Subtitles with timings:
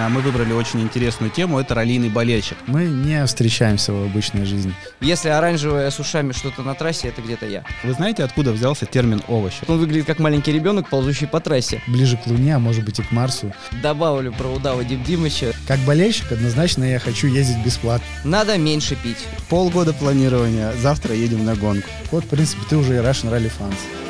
[0.00, 2.56] а, мы выбрали очень интересную тему, это раллийный болельщик.
[2.66, 4.74] Мы не встречаемся в обычной жизни.
[5.00, 7.64] Если оранжевое с ушами что-то на трассе, это где-то я.
[7.84, 9.54] Вы знаете, откуда взялся термин овощ?
[9.68, 11.82] Он выглядит как маленький ребенок, ползущий по трассе.
[11.86, 13.52] Ближе к Луне, а может быть и к Марсу.
[13.82, 15.52] Добавлю про удава Дим Димыча.
[15.68, 18.06] Как болельщик, однозначно я хочу ездить бесплатно.
[18.24, 19.18] Надо меньше пить.
[19.48, 21.88] Полгода планирования, завтра едем на гонку.
[22.10, 24.09] Вот, в принципе, ты уже и Russian Rally Fans.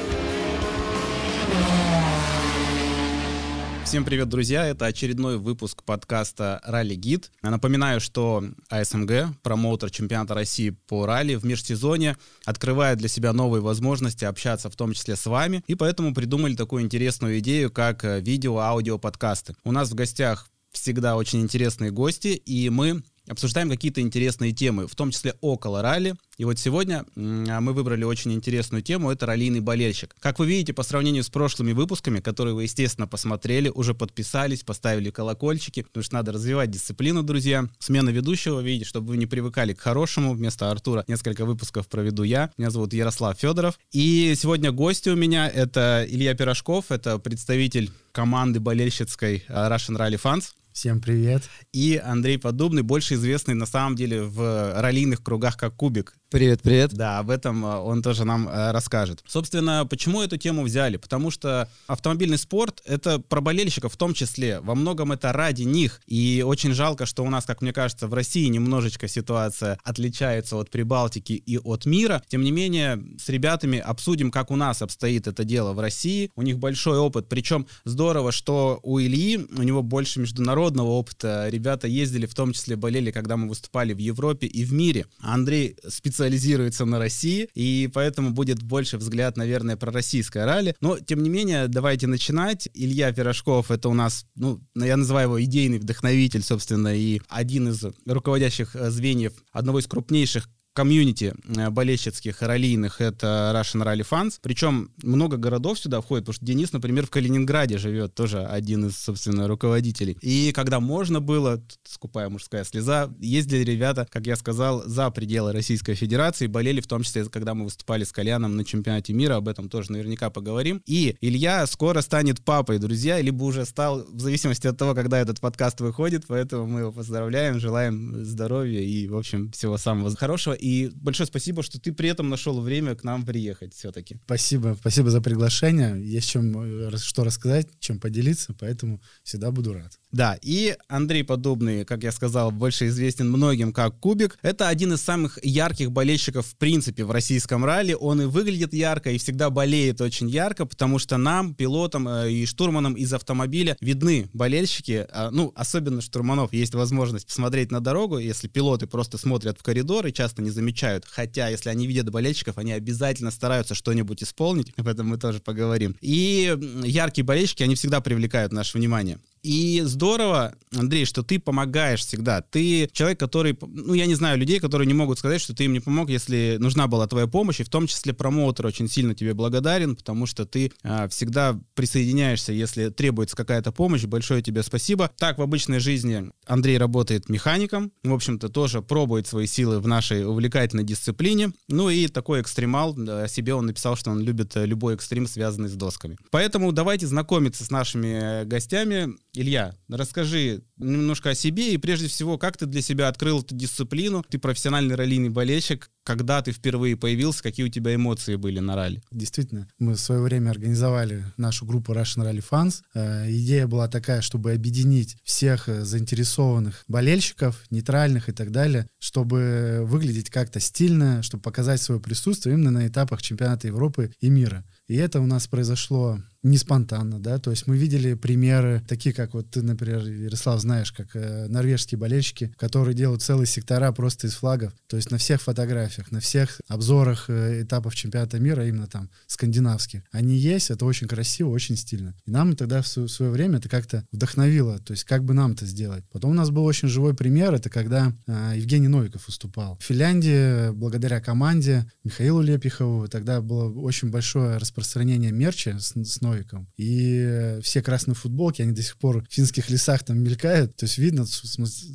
[3.91, 4.67] Всем привет, друзья!
[4.67, 7.33] Это очередной выпуск подкаста «Ралли Гид».
[7.43, 14.25] Напоминаю, что АСМГ, промоутер чемпионата России по ралли в межсезоне, открывает для себя новые возможности
[14.25, 18.97] общаться в том числе с вами, и поэтому придумали такую интересную идею, как видео, аудио,
[18.97, 19.57] подкасты.
[19.65, 24.95] У нас в гостях всегда очень интересные гости, и мы обсуждаем какие-то интересные темы, в
[24.95, 26.15] том числе около ралли.
[26.37, 30.17] И вот сегодня мы выбрали очень интересную тему, это раллийный болельщик.
[30.21, 35.11] Как вы видите, по сравнению с прошлыми выпусками, которые вы, естественно, посмотрели, уже подписались, поставили
[35.11, 37.69] колокольчики, потому что надо развивать дисциплину, друзья.
[37.79, 40.33] Смена ведущего, видите, чтобы вы не привыкали к хорошему.
[40.33, 42.51] Вместо Артура несколько выпусков проведу я.
[42.57, 43.79] Меня зовут Ярослав Федоров.
[43.93, 50.55] И сегодня гости у меня это Илья Пирожков, это представитель команды болельщицкой Russian Rally Fans.
[50.73, 51.43] Всем привет.
[51.73, 56.15] И Андрей Подобный, больше известный на самом деле в раллийных кругах как Кубик.
[56.31, 56.95] Привет, привет.
[56.95, 59.21] Да, об этом э, он тоже нам э, расскажет.
[59.27, 60.97] Собственно, почему эту тему взяли?
[60.97, 64.61] Потому что автомобильный спорт— это про болельщиков в том числе.
[64.61, 66.01] Во многом это ради них.
[66.07, 70.71] И очень жалко, что у нас, как мне кажется, в России немножечко ситуация отличается от
[70.71, 72.23] Прибалтики и от мира.
[72.29, 76.31] Тем не менее, с ребятами обсудим, как у нас обстоит это дело в России.
[76.37, 77.29] У них большой опыт.
[77.29, 81.49] Причем здорово, что у Ильи, у него больше международного опыта.
[81.49, 85.07] Ребята ездили, в том числе болели, когда мы выступали в Европе и в мире.
[85.19, 90.77] Андрей специалист специализируется на России, и поэтому будет больше взгляд, наверное, про российское ралли.
[90.81, 92.69] Но, тем не менее, давайте начинать.
[92.75, 97.83] Илья Пирожков— это у нас, ну, я называю его идейный вдохновитель, собственно, и один из
[98.07, 100.47] руководящих э, звеньев одного из крупнейших
[100.81, 104.39] комьюнити э, болельщицких раллийных— это Russian Rally Fans.
[104.41, 108.97] Причем много городов сюда входит, потому что Денис, например, в Калининграде живет, тоже один из,
[108.97, 110.17] собственно, руководителей.
[110.23, 115.95] И когда можно было, скупая мужская слеза, ездили ребята, как я сказал, за пределы Российской
[115.95, 119.69] Федерации, болели в том числе, когда мы выступали с Коляном на чемпионате мира, об этом
[119.69, 120.81] тоже наверняка поговорим.
[120.87, 125.41] И Илья скоро станет папой, друзья, либо уже стал, в зависимости от того, когда этот
[125.41, 130.55] подкаст выходит, поэтому мы его поздравляем, желаем здоровья и, в общем, всего самого хорошего.
[130.55, 134.17] И большое спасибо, что ты при этом нашел время к нам приехать все-таки.
[134.25, 136.01] Спасибо, спасибо за приглашение.
[136.03, 139.99] Есть чем э, что рассказать, чем поделиться, поэтому всегда буду рад.
[140.13, 144.39] Да, и Андрей Подобный, как я сказал, больше известен многим как Кубик.
[144.43, 147.97] Это один из самых ярких болельщиков в принципе в российском ралли.
[147.99, 152.47] Он и выглядит ярко, и всегда болеет очень ярко, потому что нам, пилотам э, и
[152.47, 155.07] штурманам из автомобиля видны болельщики.
[155.11, 160.07] А, ну, особенно штурманов есть возможность посмотреть на дорогу, если пилоты просто смотрят в коридор
[160.07, 161.05] и часто не замечают.
[161.09, 164.73] Хотя, если они видят болельщиков, они обязательно стараются что-нибудь исполнить.
[164.77, 165.97] Об этом мы тоже поговорим.
[166.01, 169.19] И яркие болельщики, они всегда привлекают наше внимание.
[169.43, 172.43] И здорово, Андрей, что ты помогаешь всегда.
[172.43, 175.73] Ты человек, который, ну, я не знаю людей, которые не могут сказать, что ты им
[175.73, 179.33] не помог, если нужна была твоя помощь, и в том числе промоутер очень сильно тебе
[179.33, 184.05] благодарен, потому что ты а, всегда присоединяешься, если требуется какая-то помощь.
[184.05, 185.11] Большое тебе спасибо.
[185.17, 190.27] Так, в обычной жизни Андрей работает механиком, в общем-то, тоже пробует свои силы в нашей
[190.27, 191.53] увлекательной дисциплине.
[191.69, 195.69] Ну и такой экстремал, о себе он написал, что он любит э, любой экстрим, связанный
[195.69, 196.19] с досками.
[196.31, 199.17] Поэтому давайте знакомиться с нашими гостями.
[199.33, 204.25] Илья, расскажи немножко о себе и прежде всего, как ты для себя открыл эту дисциплину?
[204.29, 205.91] Ты профессиональный раллийный болельщик.
[206.03, 209.03] Когда ты впервые появился, какие у тебя эмоции были на ралли?
[209.13, 212.83] Действительно, мы в свое время организовали нашу группу Russian Rally Fans.
[212.95, 219.83] Э, идея была такая, чтобы объединить всех э, заинтересованных болельщиков, нейтральных и так далее, чтобы
[219.85, 224.65] выглядеть как-то стильно, чтобы показать свое присутствие именно на этапах чемпионата Европы и мира.
[224.89, 229.35] И это у нас произошло не спонтанно, да, то есть мы видели примеры, такие как
[229.35, 234.35] вот ты, например, Ярослав, знаешь, как э, норвежские болельщики, которые делают целые сектора просто из
[234.35, 239.11] флагов, то есть на всех фотографиях, на всех обзорах э, этапов чемпионата мира, именно там
[239.27, 242.15] скандинавских, они есть, это очень красиво, очень стильно.
[242.25, 245.67] И нам тогда в свое время это как-то вдохновило, то есть как бы нам это
[245.67, 246.05] сделать.
[246.13, 249.77] Потом у нас был очень живой пример, это когда э, Евгений Новиков выступал.
[249.81, 256.69] В Финляндии, благодаря команде Михаилу Лепихову, тогда было очень большое распространение мерча с, с Новиком.
[256.77, 260.85] И все красные футболки, они до сих пор в финских лесах там мелькают, выступают, то
[260.85, 261.25] есть видно,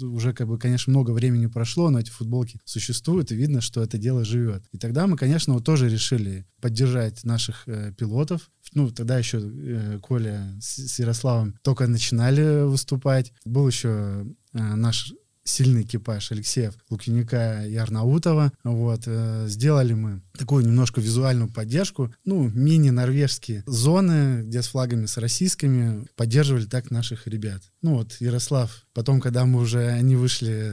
[0.07, 3.97] уже как бы, конечно, много времени прошло, но эти футболки существуют, и видно, что это
[3.97, 4.63] дело живет.
[4.71, 8.50] И тогда мы, конечно, вот тоже решили поддержать наших э, пилотов.
[8.73, 13.33] Ну, тогда еще э, Коля с, с Ярославом только начинали выступать.
[13.45, 15.13] Был еще э, наш
[15.44, 18.51] сильный экипаж Алексеев, Лукиника и Арнаутова.
[18.63, 22.14] Вот, э, сделали мы такую немножко визуальную поддержку.
[22.26, 27.62] Ну, мини-норвежские зоны, где с флагами с российскими, поддерживали так наших ребят.
[27.82, 30.72] Ну вот, Ярослав, потом, когда мы уже, они вышли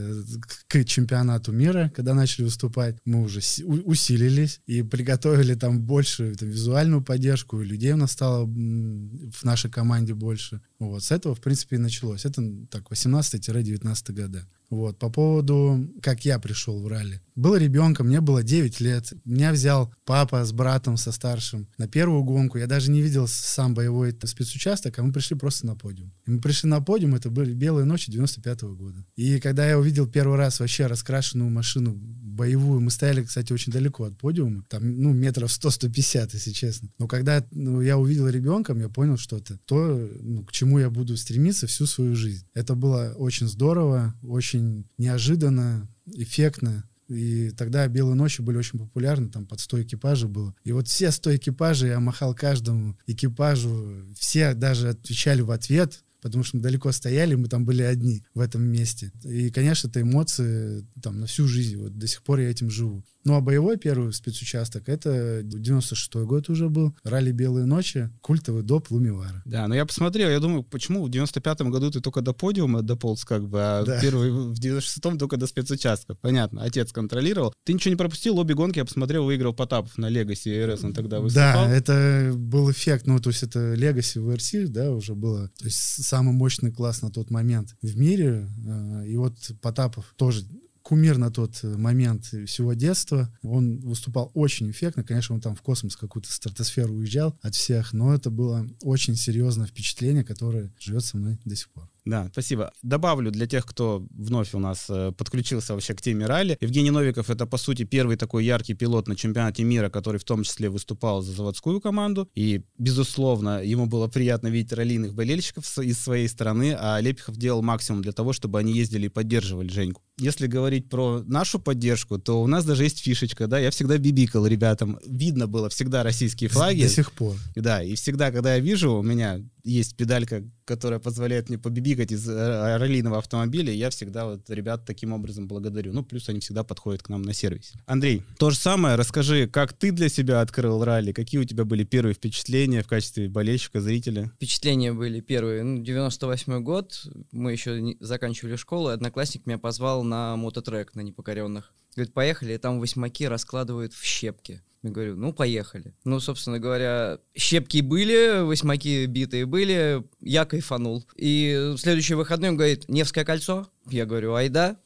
[0.67, 7.03] к чемпионату мира, когда начали выступать, мы уже усилились и приготовили там больше там, визуальную
[7.03, 10.61] поддержку, и людей у нас стало в нашей команде больше.
[10.79, 12.25] Вот, с этого, в принципе, и началось.
[12.25, 14.47] Это так, 18-19 года.
[14.73, 17.21] Вот, по поводу, как я пришел в ралли.
[17.35, 19.13] Был ребенком, мне было 9 лет.
[19.23, 22.57] Меня взял папа с братом, со старшим на первую гонку.
[22.57, 26.11] Я даже не видел сам боевой спецучасток, а мы пришли просто на подиум.
[26.25, 29.05] И мы пришли на подиум, это были белые ночи 95 -го года.
[29.15, 31.95] И когда я увидел первый раз вообще раскрашенную машину
[32.33, 36.89] боевую, мы стояли, кстати, очень далеко от подиума, там, ну, метров 100-150, если честно.
[36.99, 40.89] Но когда ну, я увидел ребенком, я понял, что это то, ну, к чему я
[40.89, 42.45] буду стремиться всю свою жизнь.
[42.53, 44.62] Это было очень здорово, очень
[44.97, 46.87] неожиданно, эффектно.
[47.09, 50.55] И тогда «Белые ночи» были очень популярны, там под 100 экипажей было.
[50.63, 56.43] И вот все 100 экипажей я махал каждому экипажу, все даже отвечали в ответ, потому
[56.43, 59.11] что мы далеко стояли, мы там были одни в этом месте.
[59.23, 63.03] И, конечно, это эмоции там на всю жизнь, вот до сих пор я этим живу.
[63.25, 68.91] Ну, а боевой первый спецучасток, это 96-й год уже был, ралли «Белые ночи», культовый доп
[68.91, 69.41] Лумивара.
[69.45, 73.23] Да, но я посмотрел, я думаю, почему в 95-м году ты только до подиума дополз,
[73.23, 74.01] как бы, а да.
[74.01, 76.15] первый в 96-м только до спецучастка.
[76.15, 77.53] Понятно, отец контролировал.
[77.63, 80.93] Ты ничего не пропустил, обе гонки я посмотрел, выиграл Потапов на Legacy и РС, он
[80.93, 81.65] тогда выступал.
[81.65, 85.65] Да, это был эффект, ну, то есть это Legacy в RC, да, уже было, то
[85.65, 90.43] есть самый мощный класс на тот момент в мире, э, и вот Потапов тоже
[90.83, 93.35] кумир на тот э, момент всего детства.
[93.41, 95.03] Он выступал очень эффектно.
[95.03, 99.65] Конечно, он там в космос какую-то стратосферу уезжал от всех, но это было очень серьезное
[99.65, 101.89] впечатление, которое живет со мной до сих пор.
[102.05, 102.73] Да, спасибо.
[102.81, 106.57] Добавлю для тех, кто вновь у нас э, подключился вообще к теме ралли.
[106.59, 110.43] Евгений Новиков— это, по сути, первый такой яркий пилот на чемпионате мира, который в том
[110.43, 112.29] числе выступал за заводскую команду.
[112.35, 118.01] И, безусловно, ему было приятно видеть раллийных болельщиков из своей стороны, а Лепихов делал максимум
[118.01, 120.01] для того, чтобы они ездили и поддерживали Женьку.
[120.19, 124.45] Если говорить про нашу поддержку, то у нас даже есть фишечка, да, я всегда бибикал
[124.45, 124.99] ребятам.
[125.05, 126.83] Видно было всегда российские флаги.
[126.83, 127.35] До сих пор.
[127.55, 132.27] Да, и всегда, когда я вижу, у меня есть педалька, которая позволяет мне побибикать из
[132.27, 135.93] э, раллийного автомобиля, я всегда вот ребят таким образом благодарю.
[135.93, 137.79] Ну, плюс они всегда подходят к нам на сервисе.
[137.85, 141.83] Андрей, то же самое, расскажи, как ты для себя открыл ралли, какие у тебя были
[141.83, 144.31] первые впечатления в качестве болельщика, зрителя?
[144.35, 150.35] Впечатления были первые, ну, 98 год, мы еще заканчивали школу, и одноклассник меня позвал на
[150.35, 151.73] мототрек на непокоренных.
[151.95, 154.61] Говорит, поехали, и там восьмаки раскладывают в щепки.
[154.81, 155.93] Я говорю, ну, поехали.
[156.03, 161.05] Ну, собственно говоря, щепки были, восьмаки битые были, я кайфанул.
[161.15, 163.67] И в следующий выходной он говорит, Невское кольцо?
[163.89, 164.77] Я говорю, айда.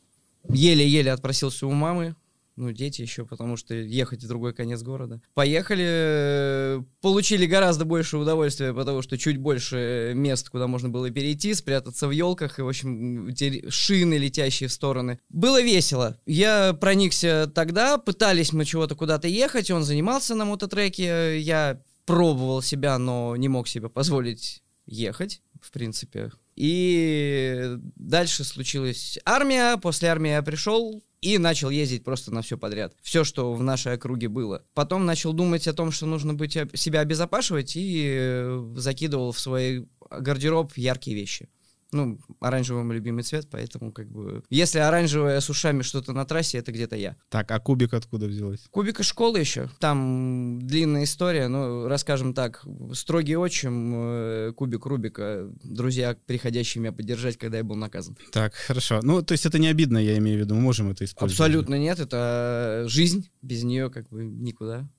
[0.50, 2.16] Еле-еле отпросился у мамы,
[2.58, 5.22] ну, дети еще, потому что ехать в другой конец города.
[5.36, 11.54] Поехали, э, получили гораздо больше удовольствия, потому что чуть больше мест, куда можно было перейти,
[11.54, 13.30] спрятаться в елках и, в общем,
[13.70, 15.20] шины, летящие в стороны.
[15.30, 16.18] Было весело.
[16.26, 22.98] Я проникся тогда, пытались мы чего-то куда-то ехать, он занимался на мототреке, я пробовал себя,
[22.98, 26.32] но не мог себе позволить ехать, в принципе.
[26.56, 32.96] И дальше случилась армия, после армии я пришел, и начал ездить просто на все подряд.
[33.02, 34.64] Все, что в нашей округе было.
[34.74, 39.88] Потом начал думать о том, что нужно быть, себя обезопашивать, и э, закидывал в свой
[40.10, 41.50] гардероб яркие вещи.
[41.92, 44.44] Ну, оранжевый мой любимый цвет, поэтому как бы...
[44.50, 47.16] Если оранжевое с ушами что-то на трассе, это где-то я.
[47.30, 48.66] Так, а кубик откуда взялась?
[48.72, 49.70] Кубик из школы еще.
[49.80, 52.66] Там длинная история, но расскажем так.
[52.94, 58.18] Строгий отчим, э, кубик Рубика, друзья, приходящие меня поддержать, когда я был наказан.
[58.32, 59.00] Так, хорошо.
[59.02, 61.40] Ну, то есть это не обидно, я имею в виду, мы можем это использовать?
[61.40, 64.90] Абсолютно нет, это жизнь, без нее как бы никуда.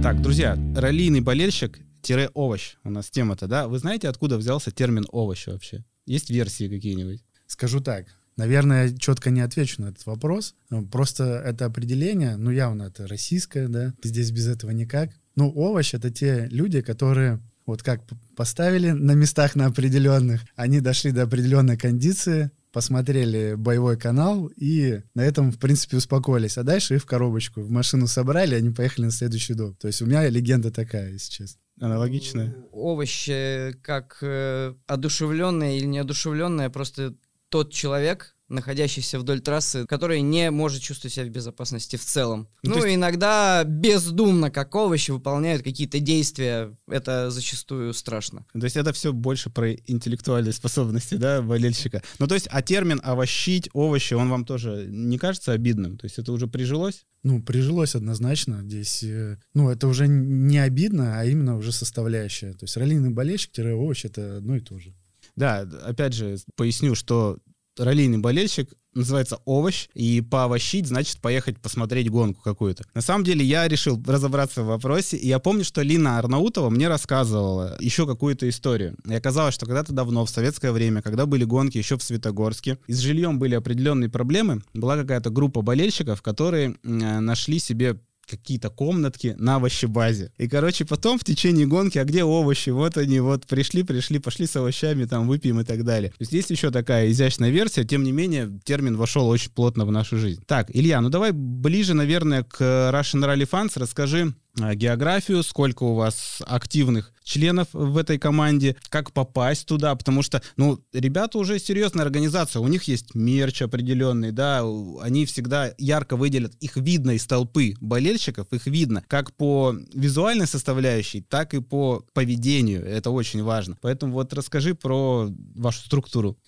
[0.00, 3.66] Так, друзья, раллийный болельщик-овощ у нас тема-то, да?
[3.66, 5.84] Вы знаете, откуда взялся термин овощ вообще?
[6.06, 7.24] Есть версии какие-нибудь?
[7.48, 8.06] Скажу так.
[8.36, 10.54] Наверное, четко не отвечу на этот вопрос.
[10.70, 15.10] Ну, просто это определение, ну, явно это российское, да, здесь без этого никак.
[15.34, 18.02] Ну, овощ— это те люди, которые вот как
[18.36, 25.22] поставили на местах на определенных, они дошли до определенной кондиции, посмотрели боевой канал и на
[25.22, 26.58] этом, в принципе, успокоились.
[26.58, 29.74] А дальше их в коробочку, в машину собрали, они поехали на следующий дом.
[29.76, 31.60] То есть у меня легенда такая, если честно.
[31.80, 32.54] Аналогичная.
[32.72, 37.14] Овощи как э, одушевленные или неодушевленные, просто
[37.48, 42.48] тот человек, находящийся вдоль трассы, который не может чувствовать себя в безопасности в целом.
[42.62, 42.96] Ну, ну есть...
[42.96, 46.76] иногда бездумно, как овощи, выполняют какие-то действия.
[46.88, 48.46] Это зачастую страшно.
[48.52, 52.02] То есть это все больше про интеллектуальные способности, да, болельщика.
[52.18, 55.98] Ну, то есть, а термин «овощить», «овощи», он вам тоже не кажется обидным?
[55.98, 57.06] То есть это уже прижилось?
[57.22, 58.60] Ну, прижилось однозначно.
[58.62, 62.52] Здесь, э, ну, это уже не обидно, а именно уже составляющая.
[62.52, 64.94] То есть раллийный болельщик-овощ— это одно и то же.
[65.36, 67.38] Да, опять же, поясню, что
[67.78, 72.84] раллийный болельщик называется овощ, и поовощить значит поехать посмотреть гонку какую-то.
[72.94, 76.88] На самом деле я решил разобраться в вопросе, и я помню, что Лина Арнаутова мне
[76.88, 78.96] рассказывала еще какую-то историю.
[79.08, 82.92] И оказалось, что когда-то давно, в советское время, когда были гонки еще в Светогорске, и
[82.92, 89.56] с жильем были определенные проблемы, была какая-то группа болельщиков, которые нашли себе какие-то комнатки на
[89.56, 90.32] овощебазе.
[90.38, 92.70] И, короче, потом в течение гонки, а где овощи?
[92.70, 96.10] Вот они, вот пришли, пришли, пошли с овощами, там, выпьем и так далее.
[96.10, 99.92] То есть есть еще такая изящная версия, тем не менее, термин вошел очень плотно в
[99.92, 100.42] нашу жизнь.
[100.46, 104.34] Так, Илья, ну давай ближе, наверное, к Russian Rally Fans расскажи,
[104.74, 110.82] географию, сколько у вас активных членов в этой команде, как попасть туда, потому что, ну,
[110.92, 114.62] ребята уже серьезная организация, у них есть мерч определенный, да,
[115.02, 121.20] они всегда ярко выделят, их видно из толпы болельщиков, их видно как по визуальной составляющей,
[121.20, 123.76] так и по поведению, это очень важно.
[123.82, 126.38] Поэтому вот расскажи про вашу структуру.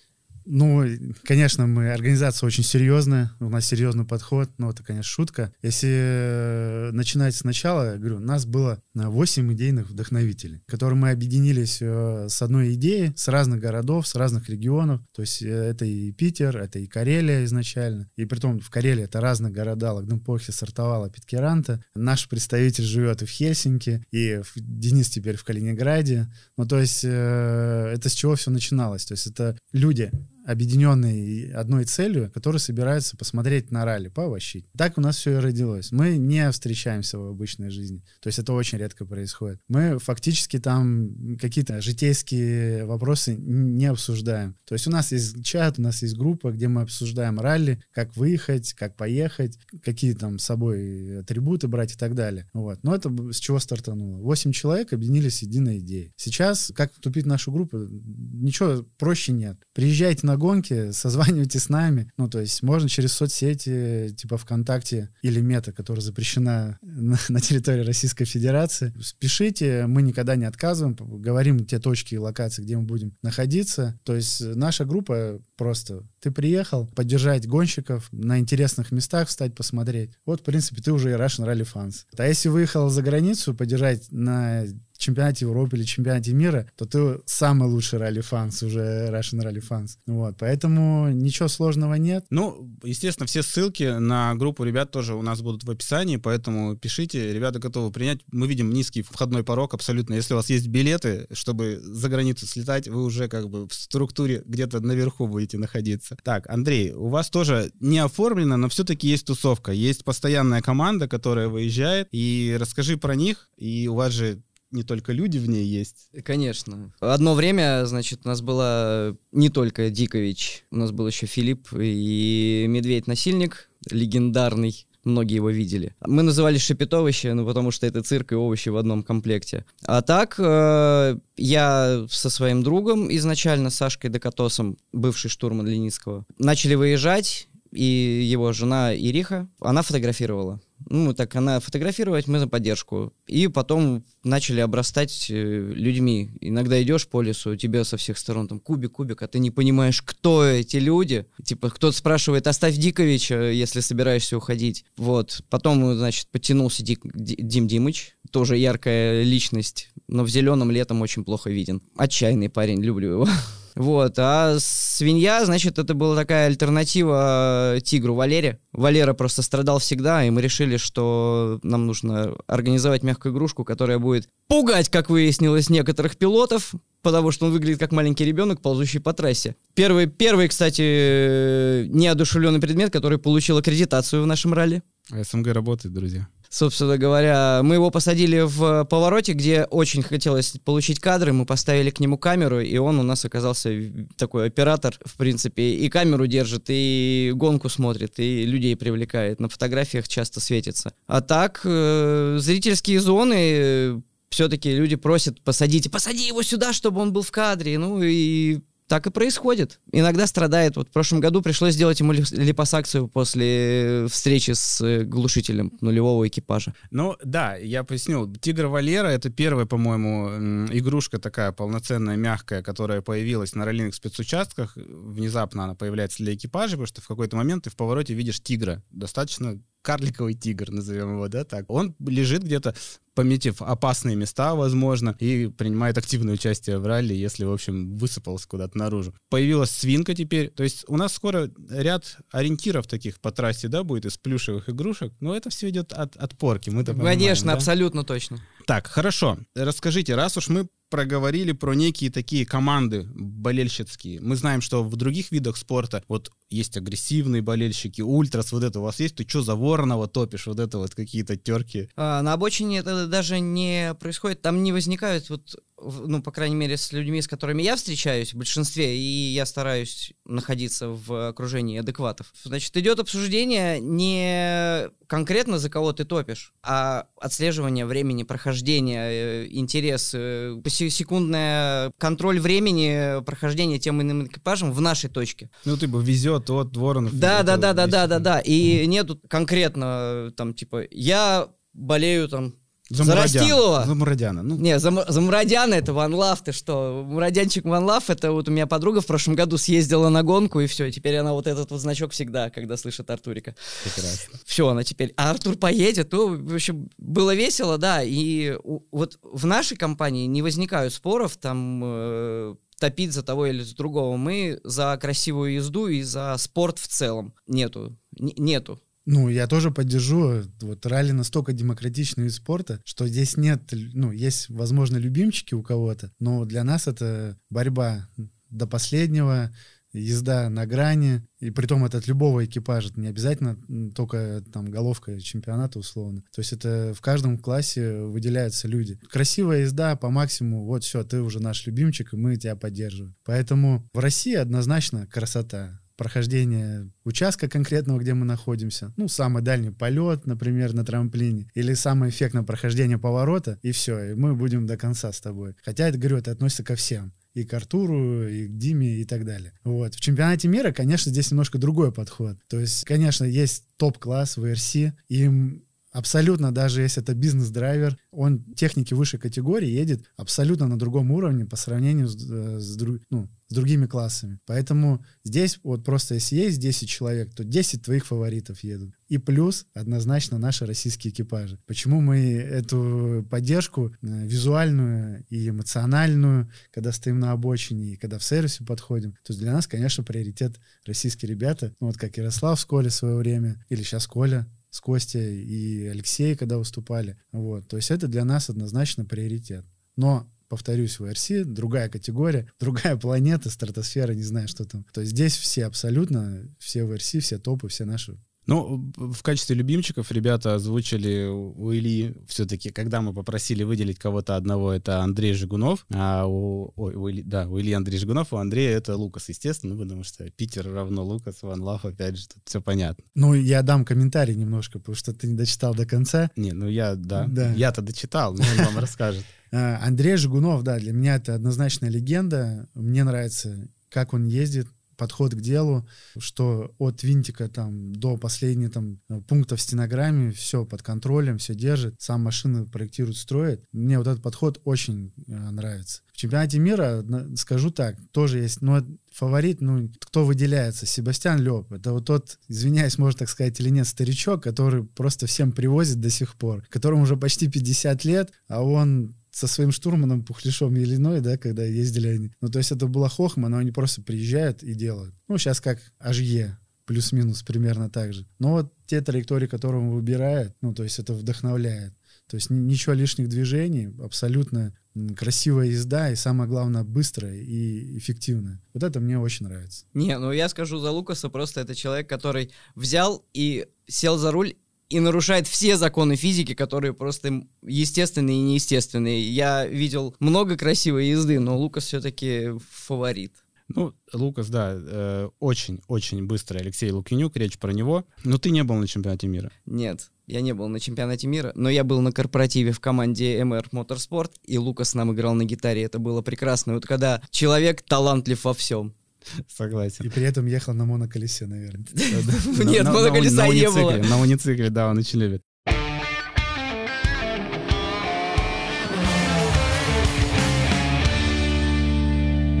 [0.45, 0.83] Ну,
[1.23, 5.53] конечно, мы организация очень серьезная, у нас серьезный подход, но это, конечно, шутка.
[5.61, 11.79] Если э, начинать сначала, я говорю, у нас было 8 идейных вдохновителей, которые мы объединились
[11.81, 15.01] э, с одной идеей, с разных городов, с разных регионов.
[15.13, 18.09] То есть э, это и Питер, это и Карелия изначально.
[18.15, 21.83] И при том в Карелии это разные города, Лагденпохе, Сартовала, Питкеранта.
[21.95, 26.31] Наш представитель живет и в Хельсинки, и Денис теперь в Калининграде.
[26.57, 29.05] Ну, то есть это с чего все начиналось?
[29.05, 30.11] То есть это люди,
[30.45, 34.65] объединенный одной целью, которые собираются посмотреть на ралли, поовощить.
[34.77, 35.91] Так у нас все и родилось.
[35.91, 38.03] Мы не встречаемся в обычной жизни.
[38.21, 39.59] То есть это очень редко происходит.
[39.67, 44.55] Мы фактически там какие-то житейские вопросы не обсуждаем.
[44.65, 48.15] То есть у нас есть чат, у нас есть группа, где мы обсуждаем ралли, как
[48.15, 52.49] выехать, как поехать, какие там с собой атрибуты брать и так далее.
[52.53, 52.79] Вот.
[52.83, 54.17] Но это с чего стартануло?
[54.17, 56.13] Восемь человек объединились единой идеей.
[56.15, 59.57] Сейчас, как вступить в нашу группу, ничего проще нет.
[59.73, 62.11] Приезжайте на на гонке, созванивайтесь с нами.
[62.17, 67.83] Ну, то есть можно через соцсети, типа ВКонтакте или Мета, которая запрещена на, на территории
[67.83, 68.93] Российской Федерации.
[69.01, 73.99] Спешите, мы никогда не отказываем, говорим те точки и локации, где мы будем находиться.
[74.03, 80.11] То есть наша группа просто ты приехал поддержать гонщиков на интересных местах, встать посмотреть.
[80.25, 82.05] Вот, в принципе, ты уже и Russian Rally Fans.
[82.17, 84.65] А если выехал за границу поддержать на
[85.01, 89.97] чемпионате Европы или чемпионате мира, то ты самый лучший ралли-фанс, уже Russian Rally Fans.
[90.07, 92.25] Вот, поэтому ничего сложного нет.
[92.29, 97.33] Ну, естественно, все ссылки на группу ребят тоже у нас будут в описании, поэтому пишите,
[97.33, 98.19] ребята готовы принять.
[98.31, 100.13] Мы видим низкий входной порог абсолютно.
[100.13, 104.43] Если у вас есть билеты, чтобы за границу слетать, вы уже как бы в структуре
[104.45, 106.15] где-то наверху будете находиться.
[106.23, 111.47] Так, Андрей, у вас тоже не оформлено, но все-таки есть тусовка, есть постоянная команда, которая
[111.47, 114.41] выезжает, и расскажи про них, и у вас же
[114.71, 116.09] не только люди в ней есть.
[116.23, 116.93] Конечно.
[116.99, 122.65] Одно время, значит, у нас было не только Дикович, у нас был еще Филипп и
[122.67, 125.95] Медведь-насильник, легендарный многие его видели.
[126.05, 129.65] Мы называли шепетовище, ну, потому что это цирк и овощи в одном комплекте.
[129.85, 137.47] А так, э, я со своим другом изначально, Сашкой Декатосом, бывший штурман Леницкого, начали выезжать,
[137.71, 137.83] и
[138.31, 140.61] его жена Ириха, она фотографировала.
[140.93, 143.13] Ну, так она фотографировать, мы за поддержку.
[143.25, 146.31] И потом начали обрастать э, людьми.
[146.41, 149.51] Иногда идешь по лесу, у тебя со всех сторон там кубик, кубик, а ты не
[149.51, 151.27] понимаешь, кто эти люди.
[151.45, 154.83] Типа, кто-то спрашивает, оставь Диковича, если собираешься уходить.
[154.97, 155.41] Вот.
[155.49, 161.49] Потом, значит, подтянулся Дик, Дим Димыч, тоже яркая личность, но в зеленом летом очень плохо
[161.49, 161.81] виден.
[161.95, 163.27] Отчаянный парень, люблю его.
[163.75, 164.15] Вот.
[164.17, 168.59] А свинья, значит, это была такая альтернатива э, тигру Валере.
[168.73, 174.27] Валера просто страдал всегда, и мы решили, что нам нужно организовать мягкую игрушку, которая будет
[174.47, 179.55] пугать, как выяснилось, некоторых пилотов, потому что он выглядит как маленький ребенок, ползущий по трассе.
[179.73, 184.83] Первый, первый кстати, э, неодушевленный предмет, который получил аккредитацию в нашем ралли.
[185.09, 186.27] СМГ работает, друзья.
[186.51, 192.01] Собственно говоря, мы его посадили в повороте, где очень хотелось получить кадры, мы поставили к
[192.01, 193.71] нему камеру, и он у нас оказался
[194.17, 199.39] такой оператор, в принципе, и камеру держит, и гонку смотрит, и людей привлекает.
[199.39, 200.91] На фотографиях часто светится.
[201.07, 207.21] А так, э, зрительские зоны все-таки люди просят, посадите, посади его сюда, чтобы он был
[207.21, 207.77] в кадре.
[207.77, 208.59] Ну и
[208.91, 209.79] так и происходит.
[209.93, 210.75] Иногда страдает.
[210.75, 216.73] Вот в прошлом году пришлось сделать ему липосакцию после встречи с э, глушителем нулевого экипажа.
[216.89, 218.29] Ну да, я пояснил.
[218.35, 224.73] Тигр Валера— это первая, по-моему, игрушка такая полноценная, мягкая, которая появилась на раллиных спецучастках.
[224.75, 228.83] Внезапно она появляется для экипажа, потому что в какой-то момент ты в повороте видишь тигра.
[228.91, 231.65] Достаточно карликовый тигр, назовем его, да, так.
[231.69, 232.75] Он лежит где-то,
[233.13, 238.77] пометив опасные места, возможно, и принимает активное участие в ралли, если, в общем, высыпался куда-то
[238.77, 239.13] наружу.
[239.29, 244.05] Появилась свинка теперь, то есть у нас скоро ряд ориентиров таких по трассе, да, будет
[244.05, 247.53] из плюшевых игрушек, но это все идет от, от порки, мы-то Конечно, да?
[247.53, 248.39] абсолютно точно.
[248.71, 249.37] Так, хорошо.
[249.53, 254.21] Расскажите, раз уж мы проговорили про некие такие команды болельщицкие.
[254.21, 258.83] Мы знаем, что в других видах спорта вот есть агрессивные болельщики, ультрас, вот это у
[258.83, 261.89] вас есть, ты что за Воронова топишь, вот это вот какие-то терки?
[261.97, 266.77] А, на обочине это даже не происходит, там не возникают вот ну, по крайней мере,
[266.77, 272.33] с людьми, с которыми я встречаюсь в большинстве, и я стараюсь находиться в окружении адекватов.
[272.43, 280.11] Значит, идет обсуждение не конкретно за кого ты топишь, а отслеживание времени прохождения, э, интерес,
[280.13, 285.49] э, секундный контроль времени прохождения тем иным экипажем в нашей точке.
[285.65, 287.13] Ну, типа, везет от Воронов.
[287.13, 288.39] Да, да, да, да, да, да, да.
[288.39, 292.55] И нету конкретно там, типа, я болею там
[292.95, 293.85] за, за Растилова.
[293.85, 294.43] За Мурадяна.
[294.43, 294.57] Ну.
[294.57, 297.03] Не, за, за Мурадяна это Ван Лав, ты что?
[297.07, 300.67] Мурадянчик Ван Лав, это вот у меня подруга в прошлом году съездила на гонку, и
[300.67, 303.55] все, теперь она вот этот вот значок всегда, когда слышит Артурика.
[303.83, 304.39] Прекрасно.
[304.45, 308.57] Все, она теперь, а Артур поедет, ну, в общем, было весело, да, и
[308.91, 314.17] вот в нашей компании не возникают споров, там, э, топить за того или за другого.
[314.17, 317.33] Мы за красивую езду и за спорт в целом.
[317.47, 317.95] Нету.
[318.19, 318.81] Н- нету.
[319.05, 320.43] Ну, я тоже поддержу.
[320.61, 326.11] Вот ралли настолько демократичный вид спорта, что здесь нет, ну, есть, возможно, любимчики у кого-то,
[326.19, 328.07] но для нас это борьба
[328.49, 329.51] до последнего,
[329.93, 333.57] езда на грани, и при том это от любого экипажа, это не обязательно
[333.93, 336.23] только там головка чемпионата условно.
[336.33, 338.99] То есть это в каждом классе выделяются люди.
[339.09, 343.15] Красивая езда по максимуму, вот все, ты уже наш любимчик, и мы тебя поддерживаем.
[343.25, 348.91] Поэтому в России однозначно красота прохождение участка конкретного, где мы находимся.
[348.97, 351.47] Ну, самый дальний полет, например, на трамплине.
[351.53, 353.59] Или самое эффектное прохождение поворота.
[353.61, 355.53] И все, и мы будем до конца с тобой.
[355.63, 359.25] Хотя это, говорю, это относится ко всем и к Артуру, и к Диме, и так
[359.25, 359.53] далее.
[359.63, 359.93] Вот.
[359.93, 362.35] В чемпионате мира, конечно, здесь немножко другой подход.
[362.49, 364.75] То есть, конечно, есть топ-класс в ВРС,
[365.07, 371.45] им Абсолютно, даже если это бизнес-драйвер, он техники высшей категории едет абсолютно на другом уровне
[371.45, 372.77] по сравнению с, э, с,
[373.09, 374.39] ну, с другими классами.
[374.45, 378.95] Поэтому здесь вот просто если есть 10 человек, то 10 твоих фаворитов едут.
[379.09, 381.59] И плюс однозначно наши российские экипажи.
[381.67, 388.23] Почему мы эту поддержку э, визуальную и эмоциональную, когда стоим на обочине и когда в
[388.23, 391.75] сервисе подходим, то для нас, конечно, приоритет российские ребята.
[391.81, 395.85] Ну, вот как Ярослав в Коле в свое время, или сейчас Коля с Костей и
[395.85, 397.19] Алексеем, когда выступали.
[397.31, 397.67] Вот.
[397.67, 399.65] То есть это для нас однозначно приоритет.
[399.95, 404.85] Но повторюсь, в РС другая категория, другая планета, стратосфера, не знаю, что там.
[404.93, 409.55] То есть здесь все абсолютно, все в РС, все топы, все наши ну, в качестве
[409.55, 415.85] любимчиков ребята озвучили у Ильи все-таки, когда мы попросили выделить кого-то одного, это Андрей Жигунов,
[415.93, 419.77] а у, ой, у Ильи, да, у Ильи Андрей Жигунов, у Андрея это Лукас, естественно,
[419.77, 423.03] потому что Питер равно Лукас, Ван Лав, опять же, тут все понятно.
[423.15, 426.31] Ну, я дам комментарий немножко, потому что ты не дочитал до конца.
[426.35, 427.53] Не, ну я, да, да.
[427.53, 429.23] я-то дочитал, но он вам расскажет.
[429.53, 432.69] А, Андрей Жигунов, да, для меня это однозначная легенда.
[432.73, 434.67] Мне нравится, как он ездит,
[435.01, 435.87] подход к делу,
[436.19, 441.95] что от винтика там до последнего там пункта в стенограмме все под контролем, все держит,
[441.97, 443.63] сам машины проектирует, строит.
[443.71, 446.03] Мне вот этот подход очень э, нравится.
[446.13, 447.03] В чемпионате мира,
[447.35, 450.85] скажу так, тоже есть, но фаворит, ну, кто выделяется?
[450.85, 451.71] Себастьян Лёб.
[451.73, 456.11] Это вот тот, извиняюсь, можно так сказать или нет, старичок, который просто всем привозит до
[456.11, 461.37] сих пор, которому уже почти 50 лет, а он со своим штурманом Пухлешом Иллиной, да,
[461.37, 462.31] когда ездили они.
[462.41, 465.15] Ну, то есть это была хохма, но они просто приезжают и делают.
[465.27, 466.51] Ну, сейчас как HE,
[466.85, 468.27] плюс-минус примерно так же.
[468.39, 471.93] Но вот те траектории, которые он выбирает, ну, то есть это вдохновляет.
[472.27, 474.73] То есть ничего лишних движений, абсолютно
[475.17, 478.61] красивая езда и самое главное быстрая и эффективная.
[478.73, 479.85] Вот это мне очень нравится.
[479.93, 484.55] Не, ну я скажу за Лукаса, просто это человек, который взял и сел за руль
[484.91, 489.21] и нарушает все законы физики, которые просто естественные и неестественные.
[489.21, 493.33] Я видел много красивой езды, но Лукас все-таки фаворит.
[493.73, 498.05] Ну, Лукас, да, очень-очень э, быстрый Алексей Лукинюк, речь про него.
[498.25, 499.49] Но ты не был на чемпионате мира.
[499.65, 503.69] Нет, я не был на чемпионате мира, но я был на корпоративе в команде MR
[503.71, 506.73] Motorsport, и Лукас нам играл на гитаре, это было прекрасно.
[506.73, 508.93] Вот когда человек талантлив во всем.
[509.47, 510.05] Согласен.
[510.05, 511.85] И при этом ехал на моноколесе, наверное.
[511.93, 513.97] Нет, моноколеса не было.
[513.97, 515.41] На уницикле, да, он очень любит.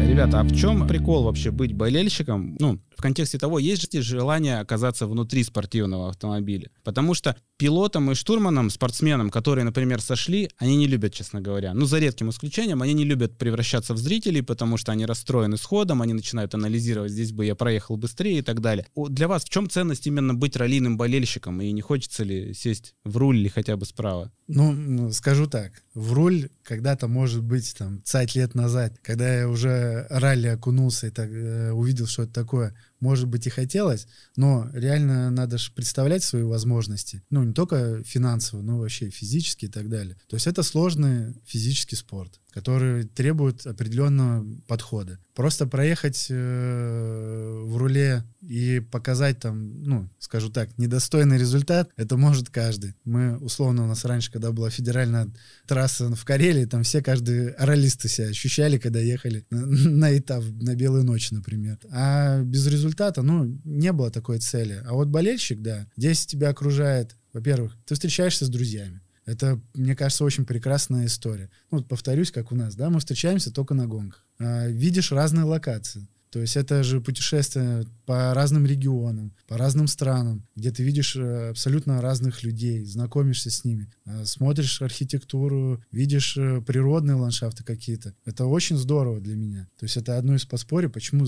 [0.07, 2.55] Ребята, а в чем прикол вообще быть болельщиком?
[2.59, 6.69] Ну, в контексте того, есть же желание оказаться внутри спортивного автомобиля.
[6.83, 11.73] Потому что пилотам и штурманам, спортсменам, которые, например, сошли, они не любят, честно говоря.
[11.73, 16.03] Ну, за редким исключением, они не любят превращаться в зрителей, потому что они расстроены сходом,
[16.03, 18.85] они начинают анализировать, здесь бы я проехал быстрее и так далее.
[18.95, 21.59] Для вас в чем ценность именно быть раллийным болельщиком?
[21.61, 24.31] И не хочется ли сесть в руль или хотя бы справа?
[24.47, 29.49] Ну, ну скажу так, в руль когда-то, может быть, там, 5 лет назад, когда я
[29.49, 34.69] уже ралли окунулся и так, э, увидел, что это такое, может быть, и хотелось, но
[34.73, 37.23] реально надо же представлять свои возможности.
[37.29, 40.15] Ну, не только финансово, но вообще физически и так далее.
[40.29, 45.19] То есть это сложный физический спорт, который требует определенного подхода.
[45.33, 52.49] Просто проехать э, в руле и показать там, ну, скажу так, недостойный результат, это может
[52.49, 52.95] каждый.
[53.05, 55.29] Мы, условно, у нас раньше, когда была федеральная
[55.65, 60.75] трасса в Карелии, там все, каждый оралисты себя ощущали, когда ехали на, на этап, на
[60.75, 61.79] Белую ночь, например.
[61.91, 64.81] А без результата, ну, не было такой цели.
[64.85, 70.23] А вот болельщик, да, здесь тебя окружает, во-первых, ты встречаешься с друзьями, это, мне кажется,
[70.23, 71.49] очень прекрасная история.
[71.69, 74.25] Ну, вот повторюсь, как у нас, да, мы встречаемся только на гонках.
[74.39, 76.07] А, видишь разные локации.
[76.31, 81.51] То есть это же путешествие по разным регионам, по разным странам, где ты видишь э,
[81.51, 88.13] абсолютно разных людей, знакомишься с ними, э, смотришь архитектуру, видишь э, природные ландшафты какие-то.
[88.25, 89.69] Это очень здорово для меня.
[89.79, 91.25] То есть это одно из подспорий, почему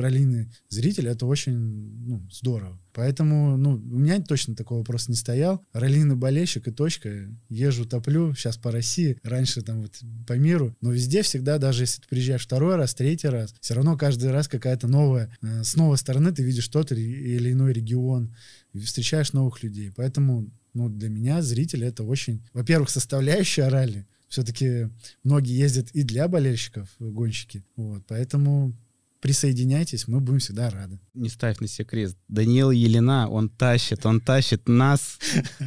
[0.00, 1.58] раллийный зритель— это очень
[2.06, 2.80] ну, здорово.
[2.94, 5.62] Поэтому, ну, у меня точно такого вопроса не стоял.
[5.72, 7.28] Раллийный болельщик и точка.
[7.48, 10.74] Езжу, топлю, сейчас по России, раньше там вот по миру.
[10.80, 14.46] Но везде всегда, даже если ты приезжаешь второй раз, третий раз, все равно каждый раз
[14.46, 18.34] какая-то новая, с новой стороны ты видишь тот или иной регион,
[18.72, 19.90] встречаешь новых людей.
[19.96, 24.06] Поэтому, ну, для меня зритель это очень, во-первых, составляющая ралли.
[24.28, 24.90] Все-таки
[25.24, 27.64] многие ездят и для болельщиков, гонщики.
[27.76, 28.76] Вот, поэтому
[29.20, 31.00] присоединяйтесь, мы будем всегда рады.
[31.14, 32.16] Не ставь на себе крест.
[32.28, 35.18] Даниил Елена, он тащит, он тащит нас,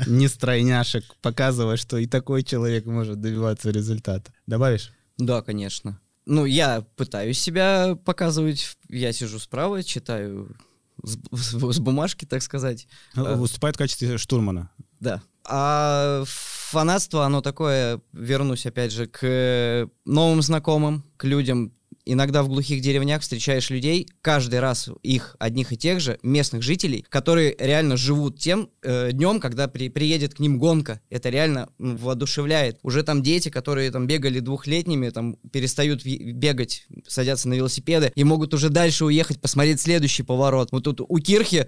[0.08, 4.32] не стройняшек, показывая, что и такой человек может добиваться результата.
[4.46, 4.94] Добавишь?
[5.18, 6.00] Да, конечно.
[6.30, 8.76] Ну, я пытаюсь себя показывать.
[8.90, 10.58] Я сижу справа, читаю
[11.02, 12.86] с, с бумажки, так сказать.
[13.16, 14.70] Ну, э, выступает в качестве штурмана.
[15.00, 15.22] Да.
[15.46, 21.72] А фанатство, оно такое, вернусь опять же к новым знакомым, к людям,
[22.08, 27.06] иногда в глухих деревнях встречаешь людей, каждый раз их одних и тех же, местных жителей,
[27.10, 31.02] которые реально живут тем э, днем, когда при, приедет к ним гонка.
[31.10, 32.80] Это реально ну, воодушевляет.
[32.84, 38.54] Уже там дети, которые там бегали двухлетними, там перестают бегать, садятся на велосипеды и могут
[38.54, 40.70] уже дальше уехать, посмотреть следующий поворот.
[40.72, 41.68] Вот тут у Кирхи,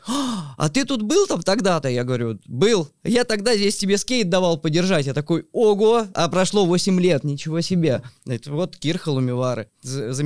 [0.58, 1.90] а ты тут был там тогда-то?
[1.90, 2.90] Я говорю, был.
[3.04, 5.06] Я тогда здесь тебе скейт давал подержать.
[5.06, 8.02] Я такой, ого, а прошло 8 лет, ничего себе.
[8.26, 9.70] Это вот Кирха Лумивары